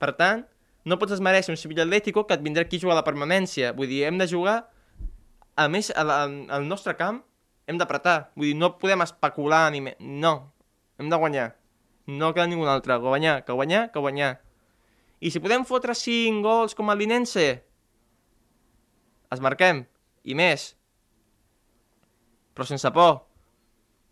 Per 0.00 0.14
tant, 0.16 0.44
no 0.88 0.96
pots 0.98 1.12
desmereixer 1.12 1.52
un 1.52 1.58
Sevilla 1.60 1.84
Atlético 1.84 2.24
que 2.26 2.36
et 2.38 2.44
vindrà 2.44 2.64
aquí 2.64 2.80
a 2.80 2.84
jugar 2.84 2.96
a 2.96 3.00
la 3.02 3.06
permanència. 3.06 3.74
Vull 3.76 3.90
dir, 3.90 4.04
hem 4.08 4.18
de 4.20 4.28
jugar, 4.30 4.62
a 5.60 5.68
més, 5.68 5.90
al 5.92 6.68
nostre 6.68 6.96
camp, 6.96 7.20
hem 7.68 7.78
d'apretar. 7.80 8.32
Vull 8.34 8.50
dir, 8.50 8.56
no 8.58 8.74
podem 8.80 9.04
especular 9.04 9.66
ni... 9.74 9.82
No, 10.00 10.34
hem 10.98 11.12
de 11.12 11.20
guanyar. 11.20 11.50
No 12.10 12.32
queda 12.34 12.48
ningú 12.48 12.64
altre. 12.66 12.96
Guanyar, 12.98 13.42
que 13.44 13.54
guanyar, 13.54 13.90
que 13.92 14.02
guanyar. 14.02 14.38
I 15.20 15.30
si 15.30 15.42
podem 15.44 15.66
fotre 15.68 15.94
5 15.94 16.40
gols 16.42 16.74
com 16.74 16.88
el 16.90 17.02
Linense, 17.02 17.46
els 19.30 19.42
marquem. 19.44 19.84
I 20.24 20.36
més. 20.36 20.70
Però 22.56 22.66
sense 22.68 22.88
por. 22.96 23.26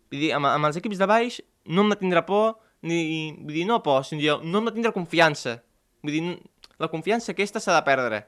Vull 0.09 0.21
dir, 0.21 0.31
amb, 0.37 0.47
amb 0.49 0.69
els 0.69 0.77
equips 0.79 1.01
de 1.01 1.09
baix 1.09 1.39
no 1.69 1.83
hem 1.83 1.91
de 1.93 1.97
tindre 1.99 2.23
por, 2.25 2.59
ni, 2.81 3.33
vull 3.41 3.57
dir, 3.57 3.65
no 3.69 3.81
por, 3.85 4.05
sinó 4.07 4.39
no 4.41 4.61
hem 4.61 4.69
de 4.69 4.75
tindre 4.77 4.93
confiança. 4.95 5.59
Vull 6.03 6.15
dir, 6.15 6.35
la 6.79 6.89
confiança 6.91 7.33
aquesta 7.33 7.61
s'ha 7.63 7.75
de 7.75 7.85
perdre. 7.87 8.23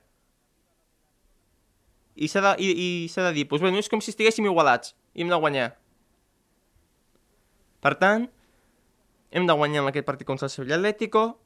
I 2.16 2.28
s'ha 2.28 2.44
de, 2.44 2.56
i, 2.60 2.72
i 2.72 2.88
de 3.08 3.32
dir, 3.36 3.46
doncs 3.48 3.64
bueno, 3.64 3.80
és 3.80 3.90
com 3.90 4.02
si 4.04 4.12
estiguéssim 4.12 4.48
igualats 4.50 4.96
i 5.16 5.24
hem 5.24 5.32
de 5.32 5.40
guanyar. 5.40 5.70
Per 7.82 7.96
tant, 7.98 8.28
hem 9.32 9.48
de 9.48 9.56
guanyar 9.56 9.86
en 9.86 9.90
aquest 9.90 10.06
partit 10.06 10.28
contra 10.28 10.50
el 10.50 10.54
Sevilla 10.54 10.78
Atlético, 10.78 11.40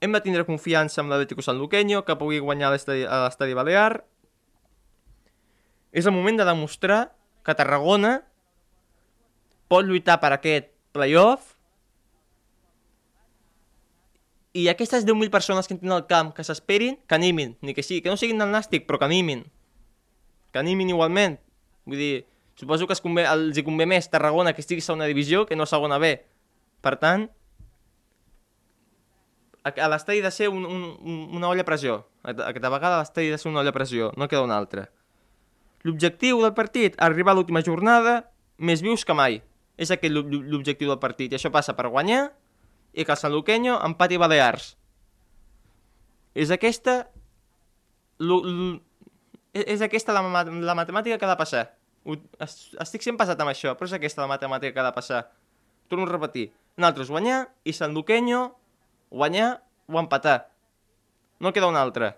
hem 0.00 0.12
de 0.12 0.20
tindre 0.20 0.46
confiança 0.48 1.00
en 1.00 1.10
l'Atlético 1.12 1.44
Sanluqueño, 1.44 2.04
que 2.04 2.16
pugui 2.16 2.40
guanyar 2.40 2.72
a 2.72 2.74
l'estadi 2.76 3.54
Balear. 3.56 4.04
És 5.92 6.04
el 6.04 6.12
moment 6.12 6.36
de 6.36 6.44
demostrar 6.44 7.16
que 7.44 7.54
Tarragona 7.56 8.18
pot 9.68 9.86
lluitar 9.86 10.18
per 10.20 10.32
aquest 10.36 10.72
playoff 10.92 11.55
i 14.56 14.68
aquestes 14.72 15.04
10.000 15.04 15.28
persones 15.30 15.68
que 15.68 15.74
entren 15.76 15.92
al 15.92 16.06
camp 16.08 16.32
que 16.32 16.44
s'esperin, 16.46 16.96
que 17.04 17.14
animin, 17.14 17.56
ni 17.60 17.74
que 17.76 17.82
sí, 17.84 18.00
que 18.00 18.08
no 18.08 18.16
siguin 18.16 18.40
del 18.40 18.54
nàstic, 18.54 18.86
però 18.88 18.98
que 19.02 19.04
animin. 19.04 19.42
Que 20.52 20.62
animin 20.62 20.94
igualment. 20.94 21.36
Vull 21.84 22.00
dir, 22.00 22.14
suposo 22.56 22.88
que 22.88 22.96
es 22.96 23.02
convé, 23.04 23.26
els 23.28 23.58
hi 23.58 23.64
convé 23.66 23.84
més 23.84 24.08
Tarragona 24.08 24.54
que 24.56 24.64
estigui 24.64 24.80
a 24.80 24.86
segona 24.86 25.08
divisió 25.10 25.44
que 25.44 25.58
no 25.60 25.66
a 25.66 25.70
segona 25.70 25.98
B. 26.00 26.14
Per 26.80 26.94
tant, 27.02 27.26
a 29.66 29.90
l'estadi 29.92 30.22
de 30.24 30.30
ser 30.30 30.48
un, 30.48 30.64
un, 30.64 31.18
una 31.36 31.50
olla 31.50 31.66
a 31.66 31.68
pressió. 31.68 31.98
Aquesta 32.24 32.72
vegada 32.72 33.02
l'estadi 33.02 33.28
de 33.34 33.38
ser 33.42 33.50
una 33.50 33.60
olla 33.60 33.74
a 33.74 33.76
pressió, 33.76 34.12
no 34.16 34.30
queda 34.30 34.46
una 34.46 34.56
altra. 34.56 34.86
L'objectiu 35.84 36.40
del 36.42 36.54
partit, 36.56 36.96
arribar 36.96 37.34
a 37.34 37.38
l'última 37.38 37.62
jornada 37.66 38.30
més 38.56 38.80
vius 38.82 39.04
que 39.04 39.14
mai. 39.14 39.42
És 39.76 39.92
aquest 39.92 40.14
l'objectiu 40.16 40.88
del 40.88 41.02
partit. 41.02 41.34
I 41.34 41.36
això 41.36 41.52
passa 41.52 41.76
per 41.76 41.90
guanyar 41.92 42.30
i 42.96 43.04
que 43.04 43.12
el 43.12 43.20
San 43.20 43.32
Luqueño 43.32 43.76
empati 43.84 44.16
Balears. 44.16 44.72
És 46.34 46.50
aquesta... 46.50 47.04
L, 48.16 48.40
l, 48.40 48.68
és 49.52 49.84
aquesta 49.84 50.16
la, 50.16 50.24
la 50.44 50.76
matemàtica 50.76 51.20
que 51.20 51.28
ha 51.28 51.34
de 51.34 51.40
passar. 51.40 51.66
Estic 52.40 53.04
sempre 53.04 53.20
passat 53.24 53.40
amb 53.44 53.52
això, 53.52 53.74
però 53.76 53.88
és 53.88 53.96
aquesta 53.96 54.24
la 54.24 54.32
matemàtica 54.32 54.72
que 54.72 54.80
ha 54.80 54.88
de 54.88 54.96
passar. 54.96 55.26
Torno 55.92 56.08
a 56.08 56.12
repetir. 56.12 56.48
Nosaltres 56.80 57.12
guanyar 57.12 57.40
i 57.64 57.76
San 57.76 57.92
Luqueño 57.96 58.56
guanyar 59.12 59.60
o 59.86 60.00
empatar. 60.00 60.48
No 61.40 61.52
queda 61.52 61.68
una 61.68 61.84
altra. 61.84 62.14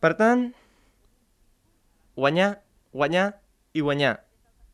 Per 0.00 0.14
tant, 0.16 0.48
guanyar, 2.16 2.62
guanyar 2.94 3.28
i 3.74 3.84
guanyar. 3.84 4.18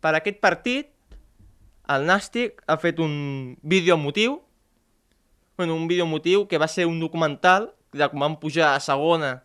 Per 0.05 0.13
aquest 0.15 0.39
partit, 0.39 0.94
el 1.89 2.07
Nàstic 2.09 2.63
ha 2.67 2.77
fet 2.81 3.01
un 3.03 3.57
vídeo 3.63 3.97
motiu, 4.01 4.41
bueno, 5.57 5.75
un 5.77 5.89
vídeo 5.89 6.07
motiu 6.07 6.47
que 6.49 6.59
va 6.59 6.69
ser 6.69 6.87
un 6.87 7.01
documental 7.01 7.73
de 7.93 8.09
com 8.11 8.21
van 8.21 8.39
pujar 8.41 8.75
a 8.75 8.81
segona 8.81 9.45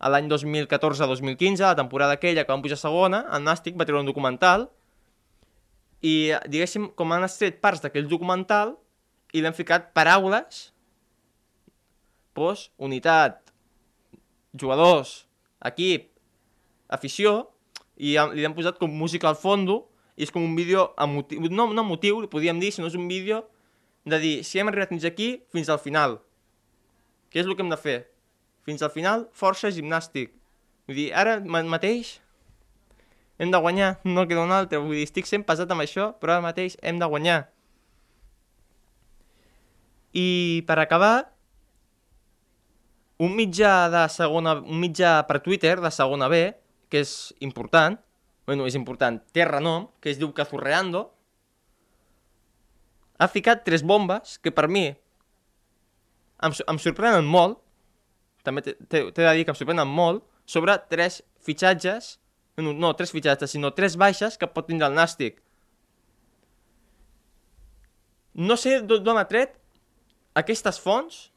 a 0.00 0.08
l'any 0.08 0.30
2014-2015, 0.30 1.60
la 1.60 1.76
temporada 1.76 2.16
aquella 2.16 2.46
que 2.46 2.52
van 2.52 2.62
pujar 2.62 2.78
a 2.78 2.84
segona, 2.84 3.24
el 3.34 3.44
Nàstic 3.44 3.76
va 3.76 3.84
treure 3.84 4.00
un 4.00 4.08
documental 4.08 4.70
i, 6.00 6.32
diguéssim, 6.48 6.88
com 6.96 7.12
han 7.12 7.26
estret 7.26 7.60
parts 7.60 7.82
d'aquell 7.84 8.08
documental 8.08 8.78
i 9.36 9.42
l'han 9.44 9.56
ficat 9.56 9.90
paraules, 9.92 10.70
pues, 12.32 12.70
unitat, 12.78 13.42
jugadors, 14.56 15.26
equip, 15.68 16.08
afició, 16.88 17.50
i 18.00 18.16
li 18.32 18.46
han 18.48 18.56
posat 18.56 18.80
com 18.80 18.88
música 18.88 19.28
al 19.28 19.36
fondo, 19.36 19.89
i 20.20 20.26
és 20.26 20.32
com 20.34 20.44
un 20.44 20.52
vídeo 20.52 20.90
emotiu, 21.00 21.48
no, 21.48 21.70
no 21.72 21.82
emotiu, 21.86 22.20
podríem 22.28 22.60
dir, 22.60 22.74
sinó 22.76 22.90
és 22.90 22.96
un 22.98 23.06
vídeo 23.08 23.46
de 24.04 24.18
dir, 24.20 24.34
si 24.44 24.60
hem 24.60 24.68
arribat 24.68 24.92
fins 24.92 25.06
aquí, 25.08 25.30
fins 25.52 25.70
al 25.72 25.80
final. 25.80 26.18
Què 27.32 27.40
és 27.40 27.48
el 27.48 27.56
que 27.56 27.64
hem 27.64 27.72
de 27.72 27.78
fer? 27.80 28.02
Fins 28.68 28.84
al 28.84 28.92
final, 28.92 29.30
força 29.32 29.70
gimnàstic. 29.72 30.34
Vull 30.84 30.98
dir, 30.98 31.08
ara 31.16 31.38
mateix 31.40 32.18
hem 33.40 33.52
de 33.54 33.60
guanyar, 33.64 33.94
no 34.04 34.26
queda 34.28 34.44
un 34.44 34.52
altre. 34.52 34.82
Vull 34.82 34.98
dir, 34.98 35.06
estic 35.08 35.28
sent 35.30 35.46
pesat 35.48 35.72
amb 35.72 35.86
això, 35.86 36.10
però 36.20 36.36
ara 36.36 36.44
mateix 36.44 36.76
hem 36.84 37.00
de 37.00 37.08
guanyar. 37.08 37.38
I 40.12 40.60
per 40.68 40.76
acabar, 40.82 41.30
un 43.20 43.32
mitjà 43.38 43.88
de 43.92 44.04
segona, 44.12 44.58
un 44.60 44.80
mitjà 44.82 45.20
per 45.28 45.40
Twitter 45.40 45.78
de 45.80 45.92
segona 45.94 46.28
B, 46.28 46.50
que 46.92 47.00
és 47.06 47.14
important, 47.40 47.96
bueno, 48.50 48.66
és 48.66 48.74
important, 48.74 49.20
té 49.30 49.44
renom, 49.46 49.84
que 50.02 50.10
es 50.10 50.18
diu 50.18 50.32
Cazurreando, 50.34 51.04
ha 53.22 53.28
ficat 53.30 53.60
tres 53.62 53.84
bombes 53.86 54.40
que 54.42 54.50
per 54.50 54.64
mi 54.66 54.88
em, 54.90 56.56
em 56.72 56.80
sorprenen 56.82 57.28
molt, 57.30 57.60
també 58.42 58.64
t'he 58.64 59.04
de 59.06 59.34
dir 59.38 59.44
que 59.46 59.52
em 59.54 59.58
sorprenen 59.58 59.86
molt, 59.86 60.24
sobre 60.50 60.74
tres 60.90 61.20
fitxatges, 61.46 62.16
no, 62.58 62.72
no 62.74 62.90
tres 62.98 63.12
fitxatges, 63.14 63.52
sinó 63.54 63.70
tres 63.76 63.94
baixes 64.00 64.34
que 64.40 64.48
pot 64.50 64.66
tindre 64.66 64.88
el 64.90 64.98
Nàstic. 64.98 65.38
No 68.34 68.56
sé 68.58 68.80
d'on 68.82 69.20
ha 69.20 69.28
tret 69.30 69.54
aquestes 70.42 70.80
fonts 70.82 71.28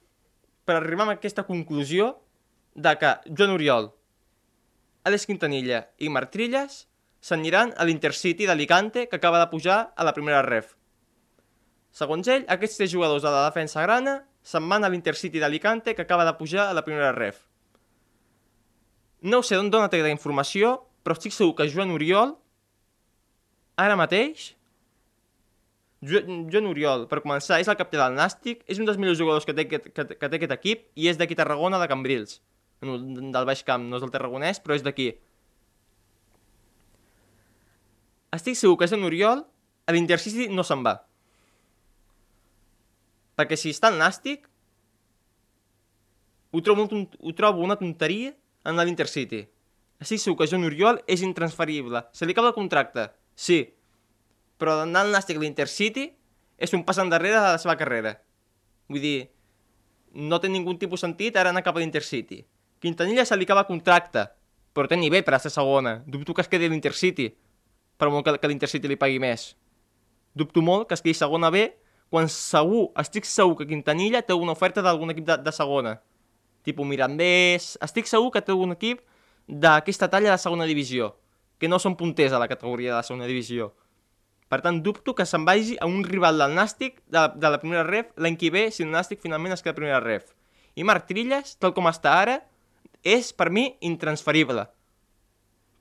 per 0.65 0.80
arribar 0.80 1.06
a 1.12 1.13
aquesta 1.19 1.45
conclusió 1.45 2.15
de 2.73 2.95
que 2.97 3.13
Joan 3.30 3.54
Oriol, 3.54 3.91
Alex 5.06 5.28
Quintanilla 5.30 5.84
i 6.02 6.10
Marc 6.10 6.34
Trilles 6.34 6.88
s'aniran 7.23 7.71
a 7.79 7.86
l'Intercity 7.88 8.47
d'Alicante 8.49 9.07
que 9.07 9.15
acaba 9.15 9.39
de 9.39 9.47
pujar 9.51 9.93
a 9.95 10.03
la 10.03 10.13
primera 10.15 10.41
ref. 10.43 10.73
Segons 11.95 12.27
ell, 12.27 12.43
aquests 12.51 12.81
tres 12.81 12.91
jugadors 12.91 13.23
de 13.23 13.31
la 13.31 13.45
defensa 13.47 13.83
grana 13.86 14.17
se'n 14.43 14.67
van 14.67 14.83
a 14.83 14.89
l'Intercity 14.91 15.39
d'Alicante 15.39 15.93
que 15.95 16.03
acaba 16.03 16.25
de 16.27 16.33
pujar 16.36 16.67
a 16.67 16.75
la 16.75 16.83
primera 16.83 17.13
ref. 17.15 17.45
No 19.23 19.39
sé 19.39 19.55
d'on 19.55 19.71
dona 19.71 19.88
aquesta 19.88 20.12
informació, 20.12 20.81
però 21.03 21.15
estic 21.15 21.31
segur 21.31 21.55
que 21.55 21.69
Joan 21.71 21.93
Oriol, 21.95 22.36
ara 23.79 23.95
mateix, 23.95 24.51
Joan 26.03 26.67
Oriol, 26.67 27.05
per 27.07 27.21
començar, 27.23 27.62
és 27.63 27.69
el 27.71 27.79
capità 27.79 28.09
del 28.09 28.17
Nàstic, 28.19 28.65
és 28.67 28.81
un 28.81 28.89
dels 28.89 28.99
millors 28.99 29.21
jugadors 29.21 29.47
que 29.47 29.55
té, 29.55 29.69
que, 29.71 29.79
que, 29.79 30.09
que 30.12 30.27
té 30.27 30.39
aquest 30.41 30.57
equip 30.57 30.89
i 30.99 31.07
és 31.07 31.19
d'aquí 31.19 31.39
Tarragona, 31.39 31.79
de 31.79 31.88
Cambrils. 31.88 32.41
Del 32.83 33.47
Baix 33.47 33.63
Camp, 33.63 33.86
no 33.88 33.95
és 33.95 34.03
del 34.03 34.12
Tarragonès, 34.12 34.59
però 34.59 34.75
és 34.75 34.83
d'aquí. 34.83 35.13
Estic 38.37 38.57
segur 38.57 38.77
que 38.79 38.87
és 38.87 38.93
en 38.95 39.03
Oriol, 39.05 39.43
a 39.85 39.93
l'Intercity 39.93 40.47
no 40.49 40.63
se'n 40.65 40.83
va. 40.85 40.95
Perquè 43.37 43.57
si 43.57 43.73
està 43.73 43.89
en 43.91 43.99
Nàstic, 44.01 44.45
ho 46.53 46.61
trobo, 46.61 46.85
un, 46.93 47.07
ho 47.19 47.33
trobo 47.33 47.63
una 47.65 47.77
tonteria 47.79 48.33
en 48.65 48.77
l'Intercity. 48.77 49.41
Estic 50.03 50.21
segur 50.21 50.37
que 50.41 50.49
Joan 50.49 50.67
Oriol 50.67 51.01
és 51.09 51.23
intransferible. 51.25 52.03
Se 52.13 52.25
li 52.25 52.35
acaba 52.35 52.51
el 52.51 52.57
contracte, 52.57 53.09
sí. 53.35 53.63
Però 54.61 54.77
d'anar 54.79 55.05
al 55.05 55.13
Nàstic 55.15 55.39
a 55.39 55.43
l'Intercity 55.43 56.09
és 56.57 56.73
un 56.77 56.83
pas 56.85 56.99
endarrere 57.01 57.39
de 57.39 57.53
la 57.55 57.61
seva 57.61 57.77
carrera. 57.79 58.15
Vull 58.91 59.01
dir, 59.01 59.17
no 60.13 60.39
té 60.39 60.49
ningú 60.49 60.75
tipus 60.77 61.01
sentit 61.01 61.37
ara 61.37 61.49
anar 61.49 61.63
cap 61.65 61.77
a 61.77 61.81
l'Intercity. 61.81 62.43
Quintanilla 62.83 63.25
se 63.25 63.37
li 63.37 63.47
acaba 63.47 63.65
contracte, 63.65 64.27
però 64.73 64.89
té 64.89 64.97
nivell 64.99 65.23
per 65.25 65.37
a 65.37 65.41
ser 65.41 65.51
segona. 65.53 66.01
Dubto 66.05 66.35
que 66.35 66.43
es 66.45 66.51
quedi 66.51 66.69
a 66.69 66.73
l'Intercity 66.73 67.31
per 67.97 68.10
molt 68.10 68.25
que, 68.25 68.36
que 68.39 68.49
l'Intercity 68.51 68.89
li 68.89 68.99
pagui 68.99 69.19
més. 69.21 69.53
Dubto 70.34 70.63
molt 70.65 70.88
que 70.89 70.97
es 70.97 71.03
quedi 71.06 71.15
segona 71.17 71.51
B 71.53 71.67
quan 72.13 72.29
segur, 72.29 72.91
estic 73.01 73.25
segur 73.25 73.56
que 73.58 73.65
Quintanilla 73.69 74.21
té 74.21 74.36
una 74.38 74.53
oferta 74.53 74.84
d'algun 74.86 75.13
equip 75.13 75.25
de, 75.25 75.38
de 75.41 75.53
segona. 75.53 75.95
Tipo 76.63 76.86
Mirandés... 76.86 77.73
Estic 77.82 78.06
segur 78.10 78.29
que 78.36 78.41
té 78.45 78.53
un 78.53 78.75
equip 78.75 79.01
d'aquesta 79.47 80.12
talla 80.13 80.29
de 80.32 80.41
segona 80.41 80.67
divisió, 80.69 81.15
que 81.58 81.69
no 81.71 81.79
són 81.82 81.97
punters 81.97 82.36
a 82.36 82.41
la 82.41 82.47
categoria 82.51 82.93
de 82.93 82.99
la 82.99 83.08
segona 83.08 83.25
divisió. 83.29 83.71
Per 84.45 84.62
tant, 84.62 84.84
dubto 84.86 85.15
que 85.17 85.25
se'n 85.25 85.47
vagi 85.47 85.79
a 85.82 85.89
un 85.89 86.03
rival 86.06 86.38
del 86.38 86.53
Nàstic 86.53 86.99
de, 87.10 87.25
de 87.34 87.49
la 87.49 87.58
primera 87.58 87.82
ref 87.88 88.12
l'any 88.21 88.38
que 88.38 88.51
ve 88.53 88.67
si 88.69 88.86
el 88.86 88.93
Nàstic 88.93 89.23
finalment 89.23 89.56
es 89.56 89.65
queda 89.65 89.73
a 89.73 89.79
primera 89.82 90.01
ref. 90.03 90.36
I 90.77 90.86
Marc 90.86 91.08
Trilles, 91.10 91.56
tal 91.58 91.73
com 91.73 91.89
està 91.89 92.13
ara, 92.21 92.39
és 93.01 93.34
per 93.34 93.49
mi 93.49 93.71
intransferible. 93.82 94.67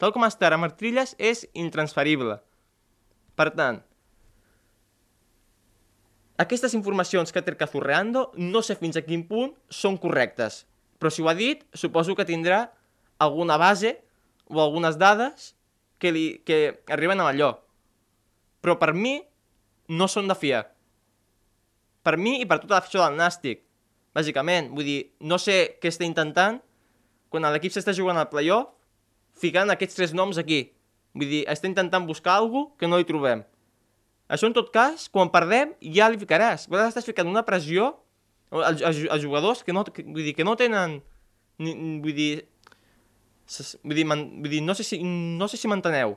Tal 0.02 0.10
com 0.10 0.24
està 0.26 0.48
ara 0.48 0.58
Martrilles 0.58 1.12
és 1.22 1.44
intransferible. 1.54 2.40
Per 3.38 3.44
tant, 3.54 3.76
aquestes 6.42 6.74
informacions 6.74 7.30
que 7.30 7.42
té 7.46 7.54
Cazurreando 7.54 8.24
no 8.34 8.64
sé 8.66 8.74
fins 8.80 8.98
a 8.98 9.04
quin 9.06 9.22
punt 9.28 9.52
són 9.70 10.00
correctes, 10.02 10.64
però 10.98 11.12
si 11.14 11.22
ho 11.22 11.30
ha 11.30 11.36
dit, 11.38 11.62
suposo 11.70 12.16
que 12.18 12.26
tindrà 12.26 12.64
alguna 13.22 13.60
base 13.62 13.94
o 14.50 14.58
algunes 14.58 14.98
dades 14.98 15.52
que, 16.02 16.10
li, 16.10 16.26
que 16.42 16.82
arriben 16.90 17.22
a 17.22 17.30
allò. 17.30 17.52
Però 18.58 18.74
per 18.82 18.90
mi 18.98 19.20
no 19.86 20.10
són 20.10 20.26
de 20.26 20.34
fiar. 20.34 20.64
Per 22.02 22.18
mi 22.18 22.40
i 22.42 22.46
per 22.50 22.58
tota 22.58 22.80
l'afició 22.80 23.04
del 23.04 23.22
Nàstic. 23.22 23.62
Bàsicament, 24.18 24.74
vull 24.74 24.88
dir, 24.88 25.00
no 25.22 25.38
sé 25.38 25.76
què 25.78 25.94
està 25.94 26.02
intentant 26.02 26.58
quan 27.30 27.46
l'equip 27.54 27.70
s'està 27.70 27.94
jugant 27.94 28.18
al 28.18 28.30
playoff 28.34 28.82
ficant 29.42 29.72
aquests 29.72 29.98
tres 29.98 30.14
noms 30.16 30.38
aquí. 30.40 30.64
Vull 31.12 31.28
dir, 31.28 31.42
està 31.50 31.68
intentant 31.68 32.07
buscar 32.09 32.38
alguna 32.38 32.72
que 32.81 32.88
no 32.88 33.00
hi 33.00 33.09
trobem. 33.09 33.42
Això, 34.33 34.48
en 34.48 34.55
tot 34.57 34.70
cas, 34.72 35.09
quan 35.12 35.28
perdem, 35.33 35.74
ja 35.94 36.09
li 36.09 36.20
ficaràs. 36.20 36.64
Però 36.70 36.87
estàs 36.87 37.09
ficant 37.09 37.28
una 37.28 37.44
pressió 37.44 37.90
als, 38.52 38.81
als, 38.83 39.22
jugadors 39.22 39.62
que 39.66 39.74
no, 39.76 39.85
que, 39.85 40.05
vull 40.07 40.24
dir, 40.24 40.37
que 40.37 40.46
no 40.46 40.57
tenen... 40.57 41.00
Ni, 41.62 41.74
vull 42.02 42.16
dir, 42.16 42.31
vull 43.85 43.98
dir, 43.98 44.07
man, 44.09 44.24
vull 44.40 44.55
dir 44.55 44.62
no, 44.64 44.74
sé 44.74 44.87
si, 44.87 44.98
no 45.05 45.46
sé 45.50 45.61
si 45.61 45.68
m'enteneu, 45.70 46.16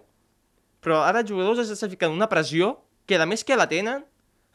però 0.81 1.01
ara 1.03 1.21
els 1.21 1.29
jugadors 1.29 1.59
es 1.61 1.73
estan 1.73 1.91
ficant 1.91 2.13
una 2.15 2.29
pressió 2.31 2.71
que, 3.05 3.19
a 3.19 3.27
més 3.29 3.43
que 3.45 3.57
la 3.59 3.67
tenen, 3.69 4.05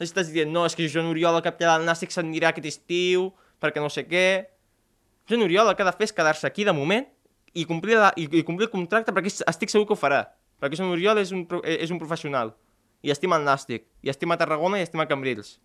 estàs 0.01 0.31
dient, 0.33 0.49
no, 0.51 0.65
és 0.65 0.75
que 0.75 0.89
Joan 0.89 1.11
Oriol, 1.11 1.37
el 1.37 1.45
capità 1.45 1.75
del 1.75 1.85
Nàstic, 1.87 2.11
s'anirà 2.11 2.49
aquest 2.51 2.67
estiu, 2.71 3.29
perquè 3.61 3.83
no 3.83 3.91
sé 3.93 4.07
què... 4.09 4.25
Joan 5.29 5.45
Oriol 5.45 5.69
el 5.69 5.77
que 5.77 5.85
ha 5.85 5.89
de 5.91 5.95
fer 5.95 6.09
és 6.09 6.15
quedar-se 6.17 6.49
aquí 6.49 6.65
de 6.67 6.73
moment 6.75 7.05
i 7.53 7.65
complir, 7.67 7.97
la, 7.99 8.11
i, 8.15 8.27
i 8.39 8.43
complir 8.47 8.69
el 8.69 8.73
contracte 8.73 9.13
perquè 9.15 9.31
estic 9.51 9.73
segur 9.73 9.87
que 9.89 9.95
ho 9.95 9.99
farà. 9.99 10.23
Perquè 10.61 10.77
Joan 10.77 10.93
Oriol 10.93 11.19
és 11.21 11.31
un, 11.35 11.45
és 11.65 11.91
un 11.91 11.99
professional 11.99 12.53
i 13.01 13.11
estima 13.11 13.37
el 13.39 13.45
Nàstic, 13.45 13.87
i 14.05 14.11
estima 14.13 14.37
Tarragona 14.37 14.79
i 14.79 14.85
estima 14.85 15.07
Cambrils. 15.09 15.55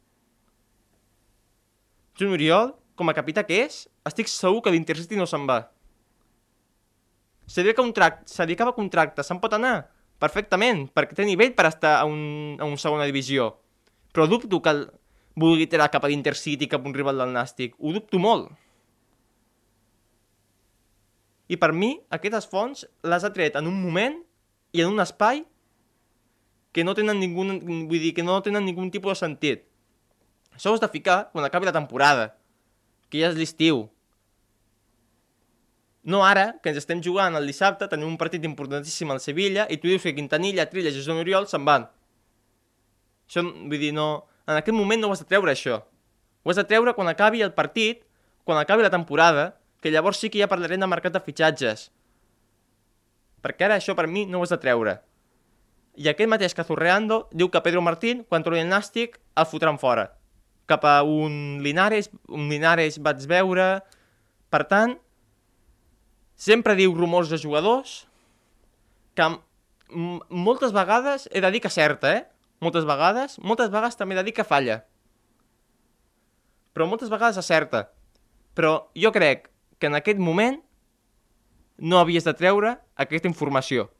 Joan 2.16 2.32
Oriol, 2.32 2.72
com 2.96 3.12
a 3.12 3.16
capità 3.16 3.44
que 3.44 3.60
és, 3.66 3.82
estic 4.08 4.30
segur 4.32 4.62
que 4.64 4.72
l'Intercity 4.72 5.18
no 5.20 5.28
se'n 5.28 5.44
va. 5.48 5.60
Se 7.46 7.62
li, 7.62 7.74
contract, 7.76 8.24
se 8.32 8.46
li 8.48 8.56
acaba 8.56 8.74
contracte, 8.74 9.22
se'n 9.22 9.38
pot 9.42 9.52
anar? 9.54 9.90
Perfectament, 10.18 10.86
perquè 10.96 11.14
té 11.18 11.26
nivell 11.28 11.52
per 11.54 11.68
estar 11.68 11.98
a, 12.00 12.06
un, 12.08 12.56
a 12.58 12.64
una 12.64 12.80
segona 12.80 13.04
divisió. 13.06 13.52
Però 14.16 14.24
dubto 14.26 14.62
que 14.64 14.72
el 14.72 14.86
vulgui 15.36 15.68
tirar 15.68 15.90
cap 15.92 16.06
a 16.06 16.10
l'Intercity, 16.10 16.66
cap 16.72 16.82
a 16.82 16.88
un 16.88 16.96
rival 16.96 17.20
del 17.20 17.36
Nàstic. 17.36 17.76
Ho 17.78 17.92
dubto 17.92 18.18
molt. 18.18 18.48
I 21.48 21.58
per 21.60 21.70
mi, 21.72 21.94
aquestes 22.10 22.48
fonts 22.50 22.86
les 23.06 23.24
ha 23.24 23.32
tret 23.34 23.56
en 23.58 23.68
un 23.70 23.76
moment 23.78 24.18
i 24.74 24.82
en 24.82 24.90
un 24.90 25.02
espai 25.02 25.44
que 26.74 26.84
no 26.84 26.92
tenen 26.98 27.20
ningú, 27.22 27.46
vull 27.88 28.02
dir, 28.02 28.12
que 28.12 28.24
no 28.26 28.40
tenen 28.44 28.66
ningun 28.66 28.90
tipus 28.92 29.14
de 29.14 29.20
sentit. 29.22 29.62
Això 30.52 30.72
ho 30.72 30.76
has 30.76 30.82
de 30.82 30.90
ficar 30.92 31.30
quan 31.32 31.46
acabi 31.46 31.68
la 31.68 31.72
temporada, 31.76 32.34
que 33.08 33.22
ja 33.22 33.30
és 33.30 33.38
l'estiu. 33.38 33.86
No 36.06 36.22
ara, 36.22 36.58
que 36.62 36.70
ens 36.70 36.78
estem 36.82 37.00
jugant 37.02 37.34
el 37.38 37.48
dissabte, 37.48 37.88
tenim 37.90 38.08
un 38.08 38.18
partit 38.20 38.44
importantíssim 38.46 39.10
al 39.10 39.22
Sevilla, 39.24 39.64
i 39.72 39.78
tu 39.80 39.88
dius 39.88 40.04
que 40.04 40.14
Quintanilla, 40.14 40.68
Trilla 40.70 40.92
i 40.92 41.00
Joan 41.00 41.22
Oriol 41.22 41.48
se'n 41.50 41.64
van. 41.66 41.88
Això, 43.26 43.42
vull 43.42 43.80
dir, 43.80 43.94
no... 43.96 44.26
En 44.46 44.54
aquest 44.54 44.76
moment 44.76 45.00
no 45.02 45.08
ho 45.08 45.14
has 45.16 45.24
de 45.24 45.26
treure, 45.26 45.50
això. 45.50 45.80
Ho 46.44 46.52
has 46.52 46.60
de 46.60 46.64
treure 46.70 46.92
quan 46.94 47.08
acabi 47.10 47.40
el 47.42 47.50
partit, 47.56 48.04
quan 48.46 48.60
acabi 48.60 48.84
la 48.86 48.92
temporada, 48.92 49.56
que 49.86 49.94
llavors 49.94 50.18
sí 50.18 50.32
que 50.34 50.40
ja 50.42 50.50
parlarem 50.50 50.82
de 50.82 50.90
mercat 50.90 51.14
de 51.14 51.22
fitxatges. 51.22 51.92
Perquè 53.46 53.68
ara 53.68 53.76
això 53.78 53.94
per 53.94 54.08
mi 54.10 54.24
no 54.26 54.40
ho 54.40 54.42
has 54.42 54.50
de 54.50 54.58
treure. 54.58 54.96
I 55.94 56.10
aquest 56.10 56.28
mateix 56.28 56.56
Cazurreando 56.58 57.20
diu 57.30 57.46
que 57.54 57.62
Pedro 57.62 57.84
Martín, 57.86 58.24
quan 58.26 58.42
torni 58.42 58.64
el 58.64 58.72
Nàstic, 58.72 59.20
el 59.38 59.46
fotran 59.46 59.78
fora. 59.78 60.08
Cap 60.66 60.82
a 60.90 60.96
un 61.06 61.62
Linares, 61.62 62.10
un 62.26 62.50
Linares 62.50 62.98
vaig 62.98 63.22
veure... 63.30 63.68
Per 64.50 64.62
tant, 64.70 64.92
sempre 66.38 66.76
diu 66.78 66.92
rumors 66.94 67.30
de 67.30 67.38
jugadors 67.38 67.96
que 69.18 69.26
moltes 70.30 70.74
vegades 70.74 71.26
he 71.32 71.42
de 71.42 71.50
dir 71.50 71.62
que 71.64 71.72
certa, 71.72 72.12
eh? 72.14 72.22
Moltes 72.62 72.86
vegades, 72.86 73.40
moltes 73.42 73.72
vegades 73.74 73.98
també 73.98 74.14
he 74.14 74.20
de 74.22 74.26
dir 74.28 74.34
que 74.36 74.46
falla. 74.46 74.84
Però 76.74 76.86
moltes 76.86 77.10
vegades 77.10 77.38
acerta. 77.42 77.88
Però 78.54 78.78
jo 78.94 79.10
crec 79.12 79.50
que 79.78 79.90
en 79.90 79.96
aquest 79.98 80.18
moment 80.18 80.60
no 81.78 81.98
havies 82.00 82.24
de 82.24 82.34
treure 82.34 82.76
aquesta 82.96 83.28
informació. 83.28 83.90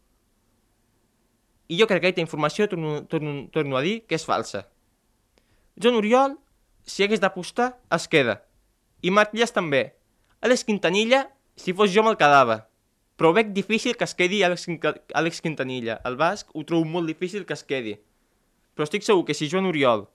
I 1.69 1.81
jo 1.81 1.89
crec 1.91 2.01
que 2.01 2.09
aquesta 2.09 2.25
informació, 2.25 2.69
torno, 2.71 3.03
torno, 3.11 3.49
torno 3.53 3.77
a 3.77 3.83
dir, 3.83 4.05
que 4.07 4.15
és 4.15 4.25
falsa. 4.25 4.67
Joan 5.77 5.99
Oriol, 5.99 6.37
si 6.87 7.05
hagués 7.05 7.21
d'apostar, 7.21 7.75
es 7.93 8.07
queda. 8.09 8.41
I 9.03 9.11
Matlles 9.11 9.53
també. 9.53 9.97
Àlex 10.41 10.65
Quintanilla, 10.65 11.27
si 11.59 11.75
fos 11.75 11.93
jo 11.93 12.05
me'l 12.07 12.17
quedava. 12.17 12.65
Però 13.17 13.33
veig 13.35 13.51
difícil 13.57 13.97
que 13.97 14.05
es 14.05 14.15
quedi 14.15 14.43
Àlex 14.45 15.41
Quintanilla. 15.43 16.01
El 16.05 16.17
basc 16.21 16.53
ho 16.55 16.65
trobo 16.69 16.87
molt 16.87 17.09
difícil 17.11 17.45
que 17.49 17.57
es 17.57 17.65
quedi. 17.65 17.97
Però 18.77 18.85
estic 18.85 19.05
segur 19.05 19.25
que 19.25 19.35
si 19.35 19.49
Joan 19.51 19.67
Oriol 19.67 20.07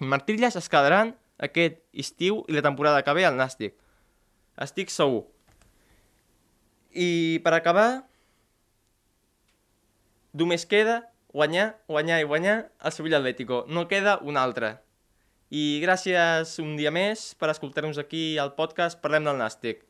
i 0.00 0.08
Martilles 0.08 0.56
es 0.56 0.68
quedaran 0.72 1.14
aquest 1.40 1.80
estiu 1.92 2.42
i 2.48 2.56
la 2.56 2.64
temporada 2.64 3.02
que 3.04 3.14
ve 3.16 3.26
al 3.28 3.36
Nàstic. 3.36 3.74
Estic 4.58 4.90
segur. 4.90 5.26
I 6.90 7.38
per 7.44 7.54
acabar, 7.54 8.06
només 10.34 10.66
queda 10.66 11.02
guanyar, 11.34 11.76
guanyar 11.86 12.20
i 12.22 12.26
guanyar 12.26 12.56
el 12.82 12.92
Sevilla 12.92 13.20
Atlético. 13.20 13.64
No 13.68 13.86
queda 13.88 14.18
un 14.22 14.40
altre. 14.40 14.78
I 15.50 15.80
gràcies 15.82 16.56
un 16.62 16.76
dia 16.78 16.90
més 16.94 17.34
per 17.34 17.50
escoltar-nos 17.50 17.98
aquí 17.98 18.38
al 18.38 18.54
podcast 18.58 19.00
Parlem 19.02 19.26
del 19.26 19.38
Nàstic. 19.38 19.89